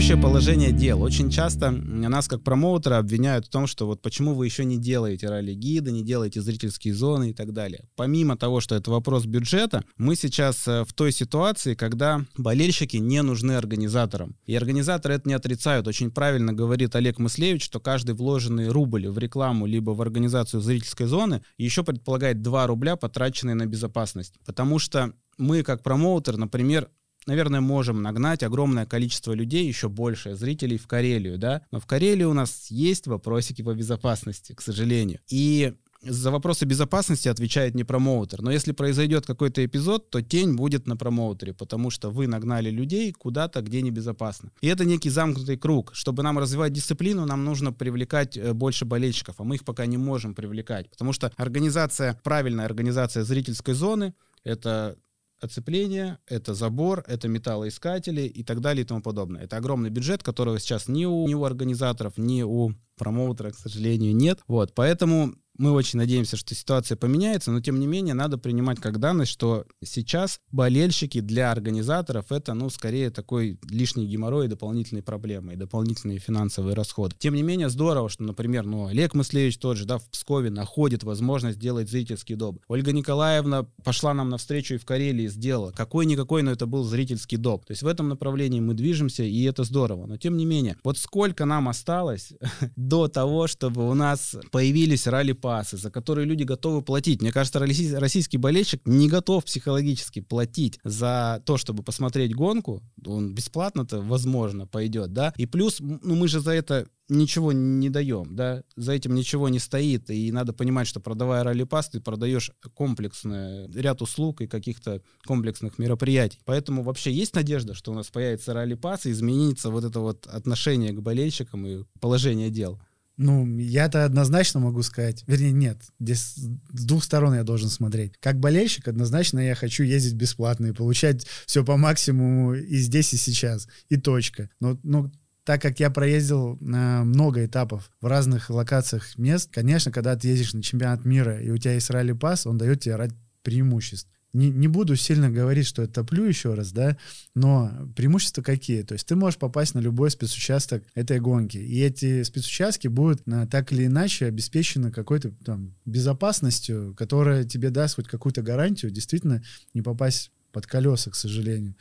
[0.01, 1.03] Текущее положение дел.
[1.03, 5.29] Очень часто нас как промоутера обвиняют в том, что вот почему вы еще не делаете
[5.29, 7.87] ралли-гиды, не делаете зрительские зоны и так далее.
[7.95, 13.21] Помимо того, что это вопрос бюджета, мы сейчас э, в той ситуации, когда болельщики не
[13.21, 14.35] нужны организаторам.
[14.47, 15.87] И организаторы это не отрицают.
[15.87, 21.05] Очень правильно говорит Олег Мыслевич, что каждый вложенный рубль в рекламу либо в организацию зрительской
[21.05, 24.33] зоны еще предполагает 2 рубля, потраченные на безопасность.
[24.47, 26.89] Потому что мы, как промоутер, например,
[27.25, 32.23] наверное, можем нагнать огромное количество людей, еще больше зрителей в Карелию, да, но в Карелии
[32.23, 35.19] у нас есть вопросики по безопасности, к сожалению.
[35.29, 38.41] И за вопросы безопасности отвечает не промоутер.
[38.41, 43.11] Но если произойдет какой-то эпизод, то тень будет на промоутере, потому что вы нагнали людей
[43.11, 44.51] куда-то, где небезопасно.
[44.61, 45.91] И это некий замкнутый круг.
[45.93, 49.97] Чтобы нам развивать дисциплину, нам нужно привлекать э, больше болельщиков, а мы их пока не
[49.97, 50.89] можем привлекать.
[50.89, 54.97] Потому что организация, правильная организация зрительской зоны, это
[55.41, 59.43] оцепление, это забор, это металлоискатели и так далее и тому подобное.
[59.43, 64.15] Это огромный бюджет, которого сейчас ни у, ни у организаторов, ни у промоутера, к сожалению,
[64.15, 64.39] нет.
[64.47, 68.99] Вот, поэтому мы очень надеемся, что ситуация поменяется, но тем не менее надо принимать как
[68.99, 75.53] данность, что сейчас болельщики для организаторов это, ну, скорее такой лишний геморрой и дополнительные проблемы,
[75.53, 77.15] и дополнительные финансовые расходы.
[77.19, 81.03] Тем не менее, здорово, что, например, ну, Олег Мыслевич тот же, да, в Пскове находит
[81.03, 82.59] возможность сделать зрительский доп.
[82.67, 85.71] Ольга Николаевна пошла нам навстречу и в Карелии сделала.
[85.71, 87.65] Какой-никакой, но это был зрительский доп.
[87.65, 90.07] То есть в этом направлении мы движемся, и это здорово.
[90.07, 92.33] Но тем не менее, вот сколько нам осталось
[92.75, 95.05] до того, чтобы у нас появились
[95.51, 97.21] ралли-пасы, за которые люди готовы платить.
[97.21, 102.81] Мне кажется, российский болельщик не готов психологически платить за то, чтобы посмотреть гонку.
[103.05, 105.33] Он бесплатно-то, возможно, пойдет, да.
[105.37, 109.59] И плюс, ну мы же за это ничего не даем, да, за этим ничего не
[109.59, 115.77] стоит, и надо понимать, что продавая ралли-пас, ты продаешь комплексный ряд услуг и каких-то комплексных
[115.77, 116.39] мероприятий.
[116.45, 120.93] Поэтому вообще есть надежда, что у нас появится ралли-пас и изменится вот это вот отношение
[120.93, 122.79] к болельщикам и положение дел.
[123.23, 128.13] Ну, я-то однозначно могу сказать, вернее, нет, здесь с двух сторон я должен смотреть.
[128.19, 133.17] Как болельщик, однозначно я хочу ездить бесплатно и получать все по максимуму и здесь, и
[133.17, 134.49] сейчас, и точка.
[134.59, 135.11] Но, ну,
[135.43, 140.53] так как я проездил э, много этапов в разных локациях мест, конечно, когда ты ездишь
[140.53, 143.11] на чемпионат мира и у тебя есть ралли-пас, он дает тебе рад
[143.43, 144.09] преимуществ.
[144.33, 146.97] Не, не буду сильно говорить, что это топлю еще раз, да,
[147.35, 148.83] но преимущества какие?
[148.83, 153.45] То есть ты можешь попасть на любой спецучасток этой гонки, и эти спецучастки будут а,
[153.47, 159.81] так или иначе обеспечены какой-то там безопасностью, которая тебе даст хоть какую-то гарантию действительно не
[159.81, 161.75] попасть под колеса, к сожалению,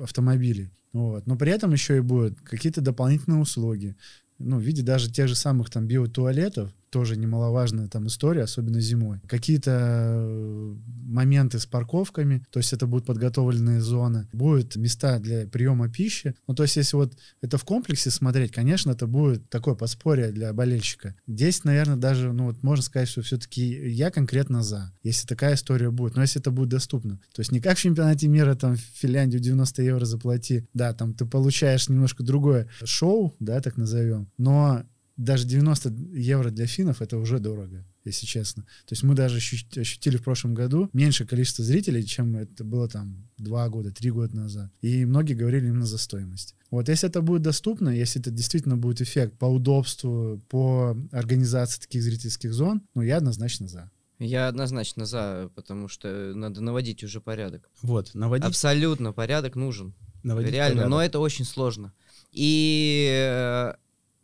[0.00, 0.70] автомобилей.
[0.92, 1.26] Вот.
[1.26, 3.96] Но при этом еще и будут какие-то дополнительные услуги,
[4.38, 9.20] ну, в виде даже тех же самых там биотуалетов, тоже немаловажная там история, особенно зимой.
[9.26, 10.74] Какие-то э,
[11.06, 16.34] моменты с парковками, то есть это будут подготовленные зоны, будут места для приема пищи.
[16.46, 20.52] Ну, то есть если вот это в комплексе смотреть, конечно, это будет такое подспорье для
[20.52, 21.14] болельщика.
[21.26, 25.90] Здесь, наверное, даже, ну, вот можно сказать, что все-таки я конкретно за, если такая история
[25.90, 27.20] будет, но если это будет доступно.
[27.34, 31.14] То есть не как в чемпионате мира, там, в Финляндию 90 евро заплати, да, там
[31.14, 34.84] ты получаешь немножко другое шоу, да, так назовем, но
[35.16, 38.64] даже 90 евро для финнов это уже дорого, если честно.
[38.86, 43.28] То есть мы даже ощутили в прошлом году меньшее количество зрителей, чем это было там
[43.38, 44.70] два года, три года назад.
[44.82, 46.54] И многие говорили именно за стоимость.
[46.70, 52.02] Вот если это будет доступно, если это действительно будет эффект по удобству, по организации таких
[52.02, 53.90] зрительских зон, ну я однозначно за.
[54.18, 57.68] Я однозначно за, потому что надо наводить уже порядок.
[57.82, 58.46] Вот, наводить.
[58.46, 59.94] Абсолютно порядок нужен.
[60.22, 60.90] Наводить Реально, порядок.
[60.90, 61.92] но это очень сложно.
[62.32, 63.74] И э,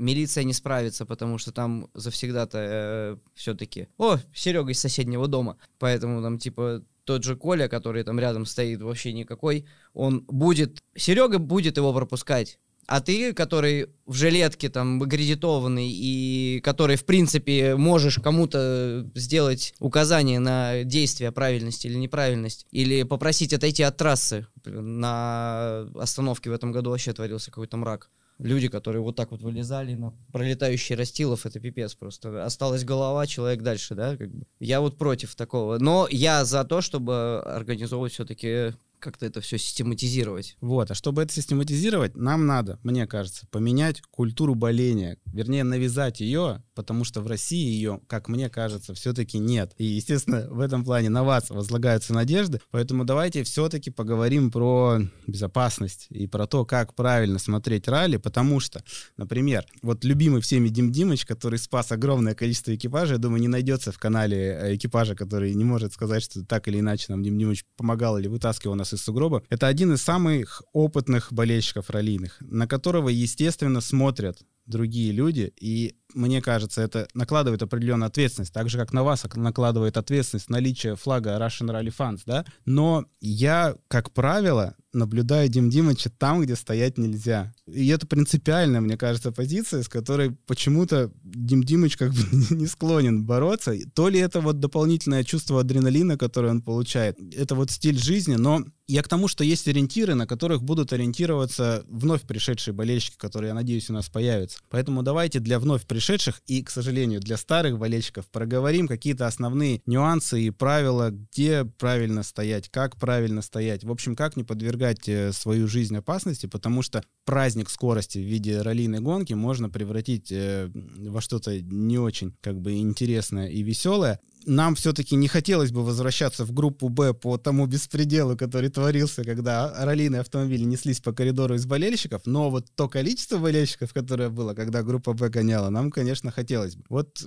[0.02, 3.88] милиция не справится, потому что там завсегда-то э, все-таки...
[3.98, 5.56] О, Серега из соседнего дома.
[5.78, 10.78] Поэтому там типа тот же Коля, который там рядом стоит, вообще никакой, он будет...
[10.96, 12.58] Серега будет его пропускать.
[12.86, 20.40] А ты, который в жилетке там аккредитованный и который, в принципе, можешь кому-то сделать указание
[20.40, 24.46] на действие, правильность или неправильность, или попросить отойти от трассы.
[24.64, 28.10] На остановке в этом году вообще творился какой-то мрак.
[28.42, 32.44] Люди, которые вот так вот вылезали на пролетающий растилов, это пипец просто.
[32.44, 34.16] Осталась голова, человек дальше, да?
[34.16, 34.44] Как бы.
[34.58, 35.78] Я вот против такого.
[35.78, 38.72] Но я за то, чтобы организовывать все-таки
[39.02, 40.56] как-то это все систематизировать.
[40.60, 46.62] Вот, а чтобы это систематизировать, нам надо, мне кажется, поменять культуру боления, вернее, навязать ее,
[46.74, 49.74] потому что в России ее, как мне кажется, все-таки нет.
[49.76, 56.06] И, естественно, в этом плане на вас возлагаются надежды, поэтому давайте все-таки поговорим про безопасность
[56.10, 58.82] и про то, как правильно смотреть ралли, потому что,
[59.16, 63.90] например, вот любимый всеми Дим Димыч, который спас огромное количество экипажей, я думаю, не найдется
[63.90, 67.64] в канале э, экипажа, который не может сказать, что так или иначе нам Дим Димыч
[67.76, 69.42] помогал или вытаскивал нас из сугроба.
[69.48, 76.42] Это один из самых опытных болельщиков раллийных, на которого, естественно, смотрят другие люди, и мне
[76.42, 81.70] кажется, это накладывает определенную ответственность, так же, как на вас накладывает ответственность наличие флага Russian
[81.70, 87.54] Rally Funds, да, но я, как правило, наблюдаю Дим Димыча там, где стоять нельзя.
[87.66, 93.24] И это принципиальная, мне кажется, позиция, с которой почему-то Дим Димыч как бы не склонен
[93.24, 93.74] бороться.
[93.94, 98.64] То ли это вот дополнительное чувство адреналина, которое он получает, это вот стиль жизни, но
[98.86, 103.54] я к тому, что есть ориентиры, на которых будут ориентироваться вновь пришедшие болельщики, которые, я
[103.54, 104.51] надеюсь, у нас появятся.
[104.68, 110.42] Поэтому давайте для вновь пришедших и, к сожалению, для старых болельщиков проговорим какие-то основные нюансы
[110.42, 113.84] и правила, где правильно стоять, как правильно стоять.
[113.84, 119.00] В общем, как не подвергать свою жизнь опасности, потому что праздник скорости в виде раллийной
[119.00, 125.28] гонки можно превратить во что-то не очень как бы интересное и веселое нам все-таки не
[125.28, 131.00] хотелось бы возвращаться в группу Б по тому беспределу, который творился, когда раллийные автомобили неслись
[131.00, 135.70] по коридору из болельщиков, но вот то количество болельщиков, которое было, когда группа Б гоняла,
[135.70, 136.84] нам, конечно, хотелось бы.
[136.88, 137.24] Вот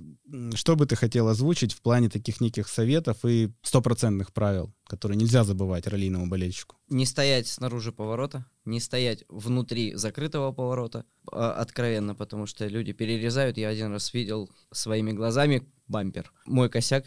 [0.53, 5.43] что бы ты хотел озвучить в плане таких неких советов и стопроцентных правил, которые нельзя
[5.43, 6.77] забывать раллийному болельщику?
[6.89, 13.57] Не стоять снаружи поворота, не стоять внутри закрытого поворота, откровенно, потому что люди перерезают.
[13.57, 16.31] Я один раз видел своими глазами бампер.
[16.45, 17.05] Мой косяк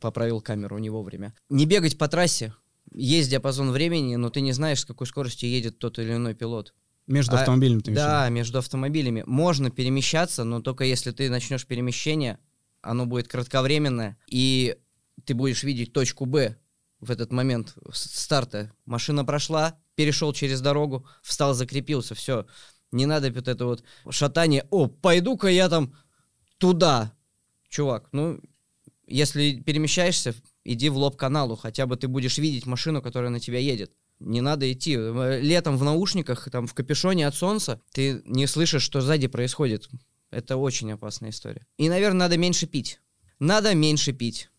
[0.00, 1.34] поправил камеру не вовремя.
[1.48, 2.54] Не бегать по трассе.
[2.92, 6.74] Есть диапазон времени, но ты не знаешь, с какой скоростью едет тот или иной пилот.
[7.06, 9.22] Между а, автомобилями ты Да, между автомобилями.
[9.26, 12.38] Можно перемещаться, но только если ты начнешь перемещение,
[12.82, 14.76] оно будет кратковременное, и
[15.24, 16.56] ты будешь видеть точку Б
[17.00, 18.72] в этот момент старта.
[18.84, 22.46] Машина прошла, перешел через дорогу, встал, закрепился, все.
[22.92, 24.66] Не надо вот это вот шатание.
[24.70, 25.94] О, пойду-ка я там
[26.58, 27.12] туда.
[27.68, 28.40] Чувак, ну,
[29.06, 30.34] если перемещаешься,
[30.64, 33.92] иди в лоб каналу, хотя бы ты будешь видеть машину, которая на тебя едет.
[34.18, 34.96] Не надо идти.
[34.96, 39.88] Летом в наушниках, там, в капюшоне от солнца, ты не слышишь, что сзади происходит.
[40.30, 41.66] Это очень опасная история.
[41.78, 43.00] И, наверное, надо меньше пить.
[43.38, 44.50] Надо меньше пить.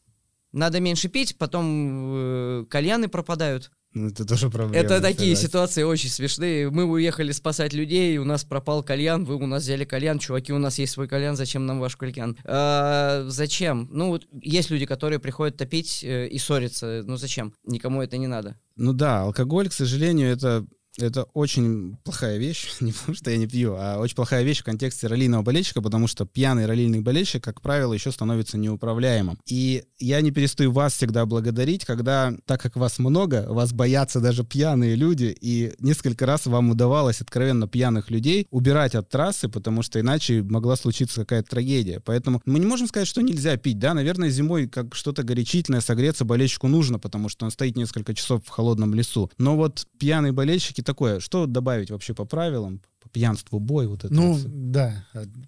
[0.52, 3.72] Надо меньше пить, потом э, кальяны пропадают.
[3.94, 4.76] Ну, это тоже проблема.
[4.76, 6.70] Это такие ситуации очень смешные.
[6.70, 10.60] Мы уехали спасать людей, у нас пропал кальян, вы у нас взяли кальян, чуваки, у
[10.60, 12.38] нас есть свой кальян, зачем нам ваш кальян?
[12.46, 13.90] А, зачем?
[13.92, 17.04] Ну, вот есть люди, которые приходят топить э, и ссориться.
[17.06, 17.54] Ну, зачем?
[17.66, 18.58] Никому это не надо.
[18.78, 20.66] Ну да, алкоголь, к сожалению, это
[20.98, 24.66] Это очень плохая вещь, не потому что я не пью, а очень плохая вещь в
[24.66, 29.40] контексте раллийного болельщика, потому что пьяный раллийный болельщик, как правило, еще становится неуправляемым.
[29.46, 34.44] И я не перестаю вас всегда благодарить, когда, так как вас много, вас боятся даже
[34.44, 40.00] пьяные люди, и несколько раз вам удавалось откровенно пьяных людей убирать от трассы, потому что
[40.00, 42.02] иначе могла случиться какая-то трагедия.
[42.04, 46.26] Поэтому мы не можем сказать, что нельзя пить, да, наверное, зимой как что-то горячительное согреться
[46.26, 49.32] болельщику нужно, потому что он стоит несколько часов в холодном лесу.
[49.38, 54.04] Но вот пьяные болельщики все-таки такое, что добавить вообще по правилам, по пьянству, бой, вот
[54.04, 54.14] это?
[54.14, 55.06] Ну, вот да,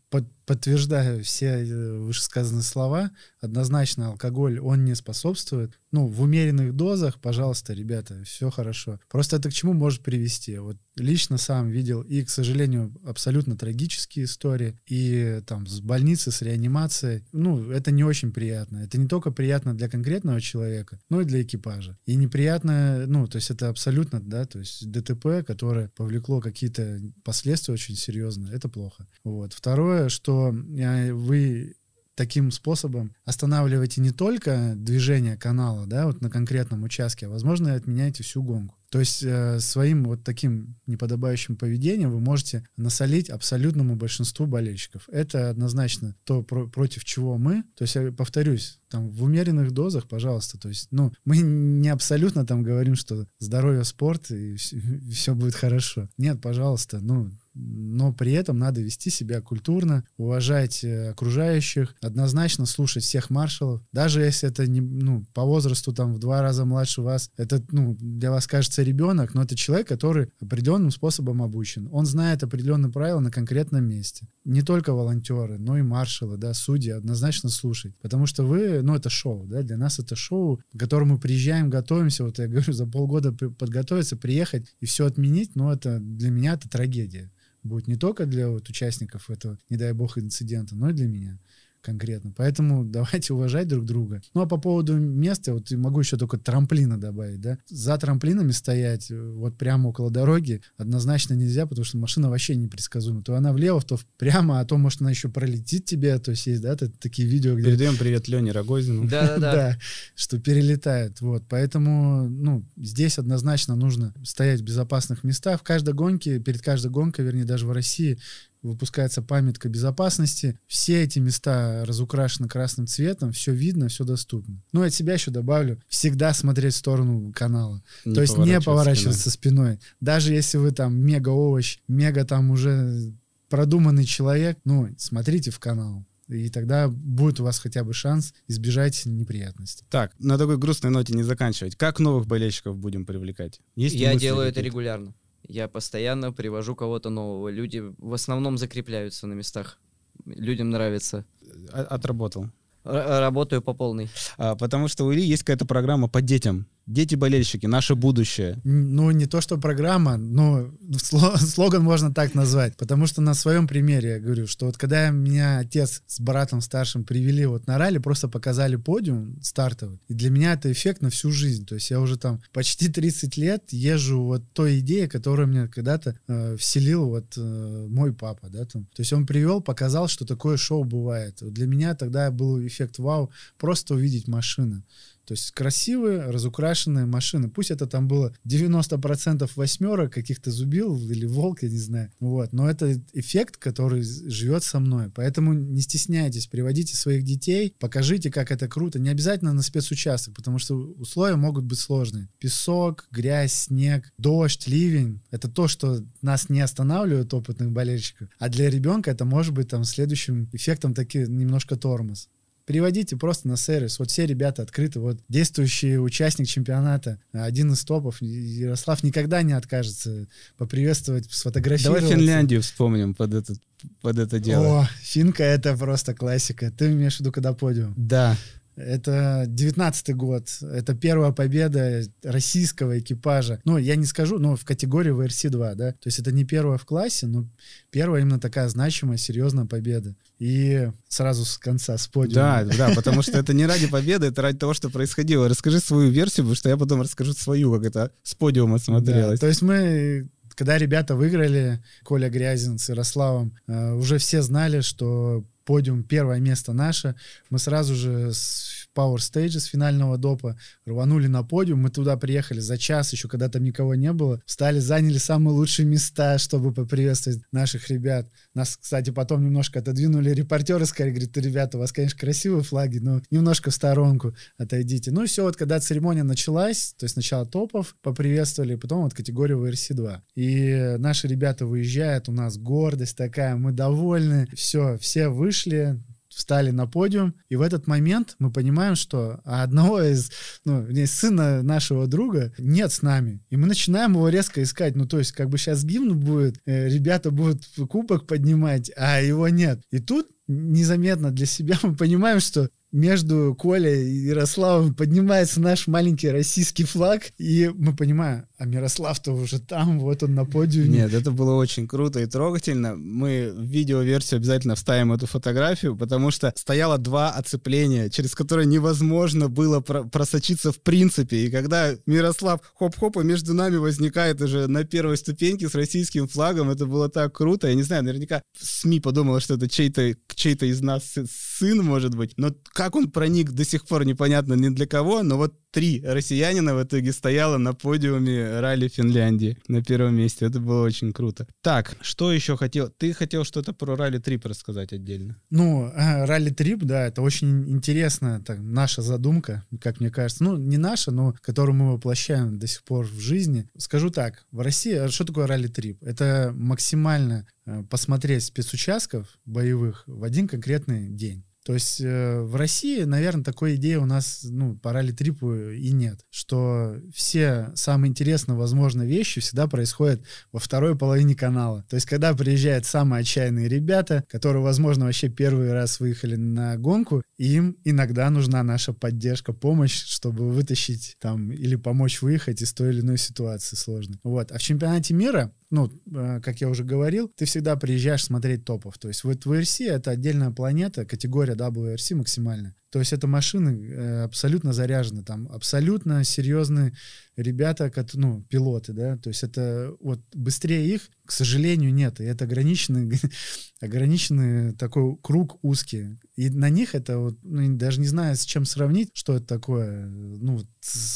[0.10, 3.12] под, подтверждаю все э, вышесказанные слова.
[3.40, 5.80] Однозначно алкоголь, он не способствует.
[5.92, 9.00] Ну, в умеренных дозах, пожалуйста, ребята, все хорошо.
[9.10, 10.58] Просто это к чему может привести?
[10.58, 16.42] Вот лично сам видел и, к сожалению, абсолютно трагические истории, и там с больницы, с
[16.42, 17.24] реанимацией.
[17.32, 18.78] Ну, это не очень приятно.
[18.78, 21.98] Это не только приятно для конкретного человека, но и для экипажа.
[22.06, 27.74] И неприятно, ну, то есть это абсолютно, да, то есть ДТП, которое повлекло какие-то последствия
[27.74, 29.08] очень серьезные, это плохо.
[29.24, 29.54] Вот.
[29.54, 31.76] Второе, что э, вы
[32.16, 38.24] таким способом останавливаете не только движение канала, да, вот на конкретном участке, а, возможно, отменяете
[38.24, 38.76] всю гонку.
[38.90, 45.10] То есть э, своим вот таким неподобающим поведением вы можете насолить абсолютному большинству болельщиков.
[45.10, 47.64] Это однозначно то, про против чего мы.
[47.76, 50.60] То есть я повторюсь, там в умеренных дозах, пожалуйста.
[50.60, 55.34] То есть, ну, мы не абсолютно там говорим, что здоровье спорт и все, и все
[55.34, 56.08] будет хорошо.
[56.20, 63.04] Нет, пожалуйста, ну, но при этом надо вести себя культурно, уважать э, окружающих, однозначно слушать
[63.04, 67.30] всех маршалов, даже если это не, ну, по возрасту там в два раза младше вас,
[67.38, 71.88] это, ну, для вас кажется ребенок, но это человек, который определенным способом обучен.
[71.92, 74.28] Он знает определенные правила на конкретном месте.
[74.46, 79.10] Не только волонтеры, но и маршалы, да, судьи однозначно слушать, потому что вы, ну, это
[79.10, 82.88] шоу, да, для нас это шоу, к которому мы приезжаем, готовимся, вот я говорю, за
[82.88, 87.32] полгода подготовиться, приехать и все отменить, но это для меня это трагедия
[87.64, 91.40] будет не только для вот участников этого, не дай бог, инцидента, но и для меня
[91.84, 92.32] конкретно.
[92.36, 94.22] Поэтому давайте уважать друг друга.
[94.34, 97.60] Ну а по поводу места, вот могу еще только трамплина добавить, да.
[97.68, 103.22] За трамплинами стоять э, вот прямо около дороги однозначно нельзя, потому что машина вообще непредсказуема.
[103.24, 106.62] То она влево, то прямо, а то, может, она еще пролетит тебе, то есть есть,
[106.62, 107.66] да, такие видео, где...
[107.66, 109.08] Передаем привет Лене Рогозину.
[109.08, 109.78] Да-да-да.
[110.16, 111.44] что перелетает, вот.
[111.50, 115.60] Поэтому, ну, здесь однозначно нужно стоять в безопасных местах.
[115.60, 118.20] В каждой гонке, перед каждой гонкой, вернее, даже в России,
[118.64, 120.58] выпускается памятка безопасности.
[120.68, 124.64] Все эти места разукрашены красным цветом, все видно, все доступно.
[124.72, 127.84] Ну, от себя еще добавлю, всегда смотреть в сторону канала.
[128.06, 129.74] Не То есть не поворачиваться спиной.
[129.76, 129.80] спиной.
[130.00, 133.14] Даже если вы там мега-овощ, мега там уже
[133.50, 136.06] продуманный человек, ну, смотрите в канал.
[136.30, 139.86] И тогда будет у вас хотя бы шанс избежать неприятностей.
[139.90, 141.76] Так, на такой грустной ноте не заканчивать.
[141.76, 143.60] Как новых болельщиков будем привлекать?
[143.76, 145.14] Есть Я делаю это регулярно.
[145.48, 147.50] Я постоянно привожу кого-то нового.
[147.50, 149.80] Люди в основном закрепляются на местах.
[150.26, 151.26] Людям нравится.
[151.72, 152.46] Отработал.
[152.86, 154.10] Р- работаю по полной.
[154.38, 156.66] А, потому что у Ильи есть какая-то программа по детям.
[156.86, 158.60] Дети-болельщики, наше будущее.
[158.66, 160.70] Ну, не то, что программа, но
[161.38, 162.76] слоган можно так назвать.
[162.76, 167.06] Потому что на своем примере я говорю, что вот когда меня отец с братом старшим
[167.06, 170.02] привели вот на ралли, просто показали подиум стартовый.
[170.10, 171.66] И для меня это эффект на всю жизнь.
[171.66, 176.18] То есть я уже там почти 30 лет езжу вот той идеей, которую мне когда-то
[176.28, 178.86] э, вселил вот э, мой папа, да, там.
[178.94, 181.42] То есть он привел, показал, что такое шоу бывает.
[181.42, 184.84] Вот для меня тогда был эффект вау, просто увидеть машину.
[185.26, 187.50] То есть красивые, разукрашенные машины.
[187.50, 192.12] Пусть это там было 90% восьмерок, каких-то зубил или волк, я не знаю.
[192.20, 192.52] Вот.
[192.52, 195.10] Но это эффект, который живет со мной.
[195.10, 199.00] Поэтому не стесняйтесь, приводите своих детей, покажите, как это круто.
[199.00, 202.30] Не обязательно на спецучасток, потому что условия могут быть сложные.
[202.40, 205.22] Песок, грязь, снег, дождь, ливень.
[205.32, 208.30] Это то, что нас не останавливает, опытных болельщиков.
[208.40, 212.30] А для ребенка это может быть там следующим эффектом таки немножко тормоз.
[212.66, 214.00] Приводите просто на сервис.
[214.00, 215.00] Вот все ребята открыты.
[215.00, 222.02] Вот действующий участник чемпионата, один из топов, Ярослав никогда не откажется поприветствовать, сфотографировать.
[222.02, 223.60] Давай Финляндию вспомним под, этот,
[224.02, 224.82] под это дело.
[224.82, 226.72] О, финка— это просто классика.
[226.72, 227.94] Ты имеешь в виду, когда подиум?
[227.98, 228.38] Да.
[228.76, 230.50] Это девятнадцатый год.
[230.62, 233.60] Это первая победа российского экипажа.
[233.66, 235.92] Ну, я не скажу, но в категории ВРС-2, да.
[235.92, 237.48] То есть это не первая в классе, но
[237.92, 240.16] первая именно такая значимая, серьезная победа.
[240.40, 242.64] И сразу с конца, с подиума.
[242.66, 245.48] Да, да, потому что это не ради победы, это ради того, что происходило.
[245.48, 249.40] Расскажи свою версию, потому что я потом расскажу свою, как это с подиума смотрелось.
[249.40, 254.82] Да, то есть мы когда ребята выиграли, Коля Грязин с Ярославом, э, уже все знали,
[254.82, 257.16] что подиум, первое место наше.
[257.50, 262.60] Мы сразу же с Power Stage с финального допа, рванули на подиум, мы туда приехали
[262.60, 267.42] за час, еще когда там никого не было, встали, заняли самые лучшие места, чтобы поприветствовать
[267.52, 268.30] наших ребят.
[268.54, 273.22] Нас, кстати, потом немножко отодвинули репортеры, сказали, говорит, ребята, у вас, конечно, красивые флаги, но
[273.32, 275.12] немножко в сторонку отойдите.
[275.12, 279.66] Ну и все, вот когда церемония началась, то есть сначала топов поприветствовали, потом вот категорию
[279.66, 280.22] VRC-2.
[280.36, 286.00] И наши ребята выезжают, у нас гордость такая, мы довольны, все, все вышли,
[286.36, 290.32] встали на подиум, и в этот момент мы понимаем, что одного из,
[290.66, 293.42] ну, сына нашего друга нет с нами.
[293.50, 294.96] И мы начинаем его резко искать.
[294.96, 299.48] Ну, то есть, как бы сейчас гимн будет, э, ребята будут кубок поднимать, а его
[299.50, 299.82] нет.
[299.92, 306.30] И тут незаметно для себя мы понимаем, что между Колей и Ярославом поднимается наш маленький
[306.30, 310.90] российский флаг, и мы понимаем, а Мирослав-то уже там, вот он на подиуме.
[310.90, 312.96] Нет, это было очень круто и трогательно.
[312.96, 319.50] Мы в видеоверсию обязательно вставим эту фотографию, потому что стояло два оцепления, через которые невозможно
[319.50, 321.46] было про просочиться в принципе.
[321.46, 326.70] И когда Мирослав хоп-хоп, и между нами возникает уже на первой ступеньке с российским флагом,
[326.70, 327.68] это было так круто.
[327.68, 331.16] Я не знаю, наверняка СМИ подумала, что это чей-то чей из нас
[331.58, 332.34] сын, может быть.
[332.38, 336.76] Но как он проник, до сих пор непонятно ни для кого, но вот три россиянина
[336.76, 340.46] в итоге стояло на подиуме ралли Финляндии на первом месте.
[340.46, 341.48] Это было очень круто.
[341.62, 342.90] Так, что еще хотел?
[342.90, 345.36] Ты хотел что-то про ралли Трип рассказать отдельно?
[345.50, 350.44] Ну, э, ралли Трип, да, это очень интересная так, наша задумка, как мне кажется.
[350.44, 353.68] Ну, не наша, но которую мы воплощаем до сих пор в жизни.
[353.78, 356.04] Скажу так, в России, а что такое ралли Трип?
[356.04, 361.44] Это максимально э, посмотреть спецучастков боевых в один конкретный день.
[361.64, 366.20] То есть э, в России, наверное, такой идеи у нас, ну, по ралли-трипу и нет,
[366.30, 371.86] что все самые интересные, возможно, вещи всегда происходят во второй половине канала.
[371.90, 377.24] То есть когда приезжают самые отчаянные ребята, которые, возможно, вообще первый раз выехали на гонку,
[377.38, 383.02] им иногда нужна наша поддержка, помощь, чтобы вытащить там или помочь выехать из той или
[383.02, 384.20] иной ситуации сложной.
[384.24, 384.52] Вот.
[384.52, 389.00] А в чемпионате мира ну, э, как я уже говорил, ты всегда приезжаешь смотреть топов.
[389.00, 392.76] То есть вот VRC— это отдельная планета, категория WRC максимальная.
[392.94, 396.94] То есть это машины э, абсолютно заряжены, там абсолютно серьезные
[397.36, 402.24] ребята, как, ну, пилоты, да, то есть это вот быстрее их, к сожалению, нет, и
[402.24, 403.20] это ограниченный,
[403.82, 408.66] ограниченный такой круг узкий, и на них это вот, ну, даже не знаю, с чем
[408.66, 410.62] сравнить, что это такое, ну,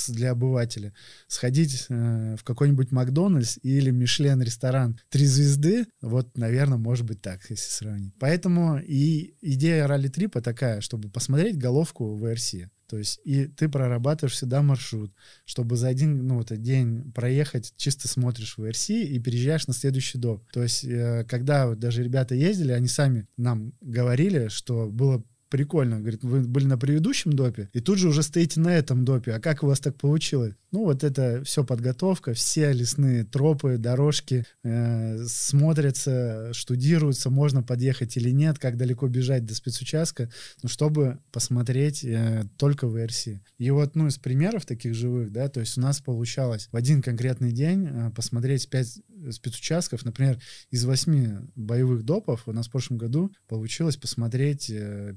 [0.07, 0.93] для обывателя.
[1.27, 7.41] Сходить э, в какой-нибудь Макдональдс или Мишлен ресторан три звезды, вот, наверное, может быть так,
[7.49, 8.13] если сравнить.
[8.19, 12.69] Поэтому и идея ралли-трипа такая, чтобы посмотреть головку в VRC.
[12.87, 15.11] То есть и ты прорабатываешь всегда маршрут,
[15.45, 20.17] чтобы за один ну, вот, день проехать, чисто смотришь в VRC и переезжаешь на следующий
[20.17, 20.41] доп.
[20.51, 25.99] То есть э, когда вот даже ребята ездили, они сами нам говорили, что было прикольно.
[25.99, 29.33] Говорит, вы были на предыдущем допе, и тут же уже стоите на этом допе.
[29.33, 30.53] А как у вас так получилось?
[30.71, 38.31] Ну, вот это все подготовка, все лесные тропы, дорожки э, смотрятся, штудируются, можно подъехать или
[38.31, 40.29] нет, как далеко бежать до спецучастка,
[40.61, 43.27] ну, чтобы посмотреть э, только в РС.
[43.57, 47.01] И вот, ну, из примеров таких живых, да, то есть у нас получалось в один
[47.01, 48.99] конкретный день э, посмотреть пять
[49.31, 50.39] спецучастков, например,
[50.69, 55.15] из восьми боевых допов у нас в прошлом году получилось посмотреть э,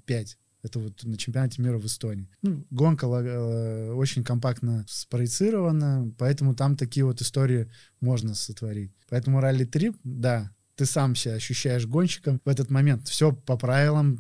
[0.63, 2.29] это вот на чемпионате мира в Эстонии.
[2.43, 8.93] Ну, гонка э, очень компактно спроецирована, поэтому там такие вот истории можно сотворить.
[9.09, 13.07] Поэтому ралли-трип, да, ты сам себя ощущаешь гонщиком в этот момент.
[13.07, 14.19] Все по правилам,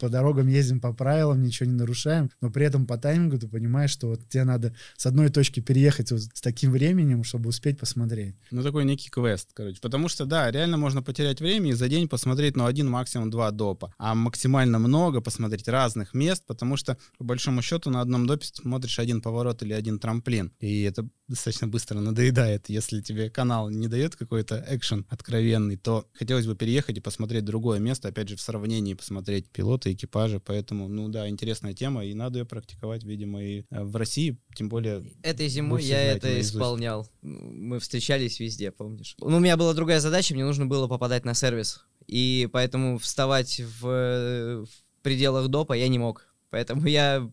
[0.00, 3.92] по дорогам ездим по правилам, ничего не нарушаем, но при этом по таймингу ты понимаешь,
[3.92, 8.34] что вот тебе надо с одной точки переехать вот с таким временем, чтобы успеть посмотреть.
[8.50, 9.80] Ну, такой некий квест, короче.
[9.80, 13.52] Потому что, да, реально можно потерять время и за день посмотреть, ну, один, максимум два
[13.52, 13.94] допа.
[13.96, 18.98] А максимально много посмотреть разных мест, потому что, по большому счету, на одном допе смотришь
[18.98, 20.52] один поворот или один трамплин.
[20.58, 22.68] И это достаточно быстро надоедает.
[22.68, 27.78] Если тебе канал не дает какой-то экшен откровенный, то хотелось бы переехать и посмотреть другое
[27.78, 32.40] место, опять же, в сравнении посмотреть пилоты, экипажи, поэтому, ну да, интересная тема, и надо
[32.40, 35.04] ее практиковать, видимо, и э, в России, тем более...
[35.22, 37.08] Этой зимой я это исполнял.
[37.22, 39.14] Мы встречались везде, помнишь?
[39.20, 43.60] Ну, у меня была другая задача, мне нужно было попадать на сервис, и поэтому вставать
[43.60, 44.68] в, в
[45.02, 46.26] пределах допа я не мог.
[46.50, 47.30] Поэтому я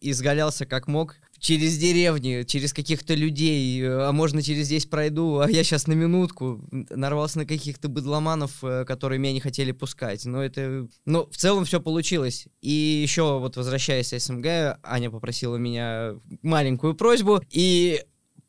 [0.00, 1.16] изгалялся как мог,
[1.46, 6.60] через деревни, через каких-то людей, а можно через здесь пройду, а я сейчас на минутку
[6.72, 10.24] нарвался на каких-то быдломанов, э, которые меня не хотели пускать.
[10.24, 10.88] Но это...
[11.04, 12.48] Но в целом все получилось.
[12.62, 18.02] И еще вот возвращаясь с СМГ, Аня попросила меня маленькую просьбу, и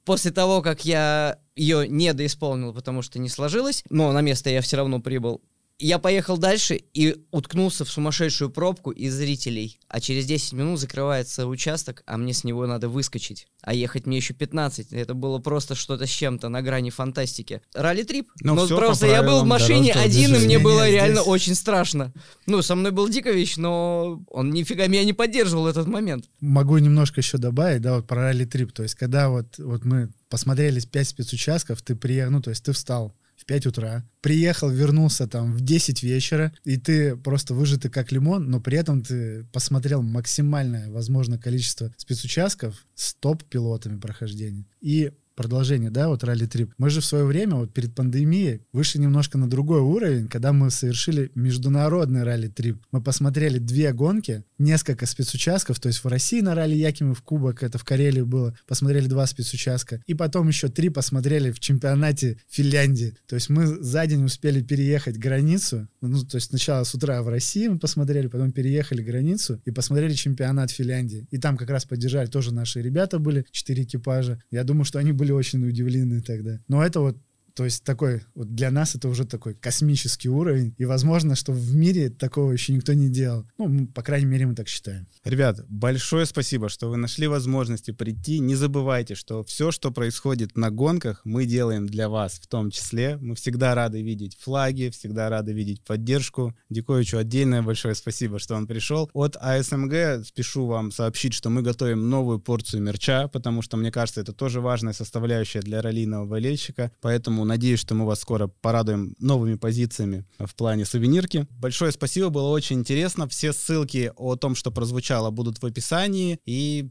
[0.04, 4.78] после того, как я ее недоисполнил, потому что не сложилось, но на место я все
[4.78, 5.44] равно прибыл,
[5.80, 9.80] Я поехал дальше и уткнулся в сумасшедшую пробку из зрителей.
[9.88, 13.48] А через 10 минут закрывается участок, а мне с него надо выскочить.
[13.62, 14.92] А ехать мне еще 15.
[14.94, 17.62] Это было просто что-то с чем-то на грани фантастики.
[17.76, 18.28] Ралли-трип.
[18.42, 20.96] Ну, но всё просто я был в машине один, и мне было здесь.
[20.96, 22.12] реально очень страшно.
[22.48, 26.26] Ну, со мной был Дикович, но он нифига меня не поддерживал этот момент.
[26.40, 28.72] Могу немножко еще добавить, да, вот про ралли-трип.
[28.72, 32.72] То есть, когда вот, вот мы посмотрели 5 спецучастков, ты приехал, ну, то есть ты
[32.72, 33.14] встал
[33.48, 38.60] 5 утра, приехал, вернулся там в 10 вечера, и ты просто выжатый как лимон, но
[38.60, 44.66] при этом ты посмотрел максимальное возможное количество спецучастков с топ-пилотами прохождения.
[44.82, 46.74] И продолжение, да, вот ралли-трип.
[46.78, 50.72] Мы же в свое время, вот перед пандемией, вышли немножко на другой уровень, когда мы
[50.72, 52.78] совершили международный ралли-трип.
[52.92, 57.78] Мы посмотрели две гонки, несколько спецучастков, то есть в России на ралли Якимов Кубок, это
[57.78, 63.16] в Карелии было, посмотрели два спецучастка, и потом еще три посмотрели в чемпионате Финляндии.
[63.28, 67.30] То есть мы за день успели переехать границу, ну, то есть сначала с утра в
[67.30, 71.28] России мы посмотрели, потом переехали границу и посмотрели чемпионат Финляндии.
[71.30, 74.42] И там как раз поддержали тоже наши ребята были, четыре экипажа.
[74.50, 76.60] Я думаю, что они были очень удивлены тогда.
[76.68, 77.18] Но это вот
[77.58, 81.76] то есть такой, вот для нас это уже такой космический уровень, и возможно, что в
[81.76, 83.48] мире такого еще никто не делал.
[83.58, 85.08] Ну, мы, по крайней мере, мы так считаем.
[85.24, 88.38] Ребят, большое спасибо, что вы нашли возможности прийти.
[88.38, 93.18] Не забывайте, что все, что происходит на гонках, мы делаем для вас в том числе.
[93.18, 96.56] Мы всегда рады видеть флаги, всегда рады видеть поддержку.
[96.70, 99.10] Диковичу отдельное большое спасибо, что он пришел.
[99.14, 104.22] От АСМГ спешу вам сообщить, что мы готовим новую порцию мерча, потому что, мне кажется,
[104.22, 106.92] это тоже важная составляющая для раллийного болельщика.
[107.02, 111.48] Поэтому надеюсь, что мы вас скоро порадуем новыми позициями в плане сувенирки.
[111.52, 113.28] Большое спасибо, было очень интересно.
[113.28, 116.40] Все ссылки о том, что прозвучало, будут в описании.
[116.46, 116.90] И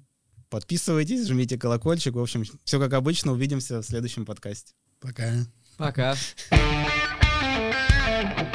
[0.51, 2.15] подписывайтесь, жмите колокольчик.
[2.15, 3.33] В общем, все как обычно.
[3.33, 4.73] Увидимся в следующем подкасте.
[5.01, 5.33] Пока.
[5.77, 6.17] Пока.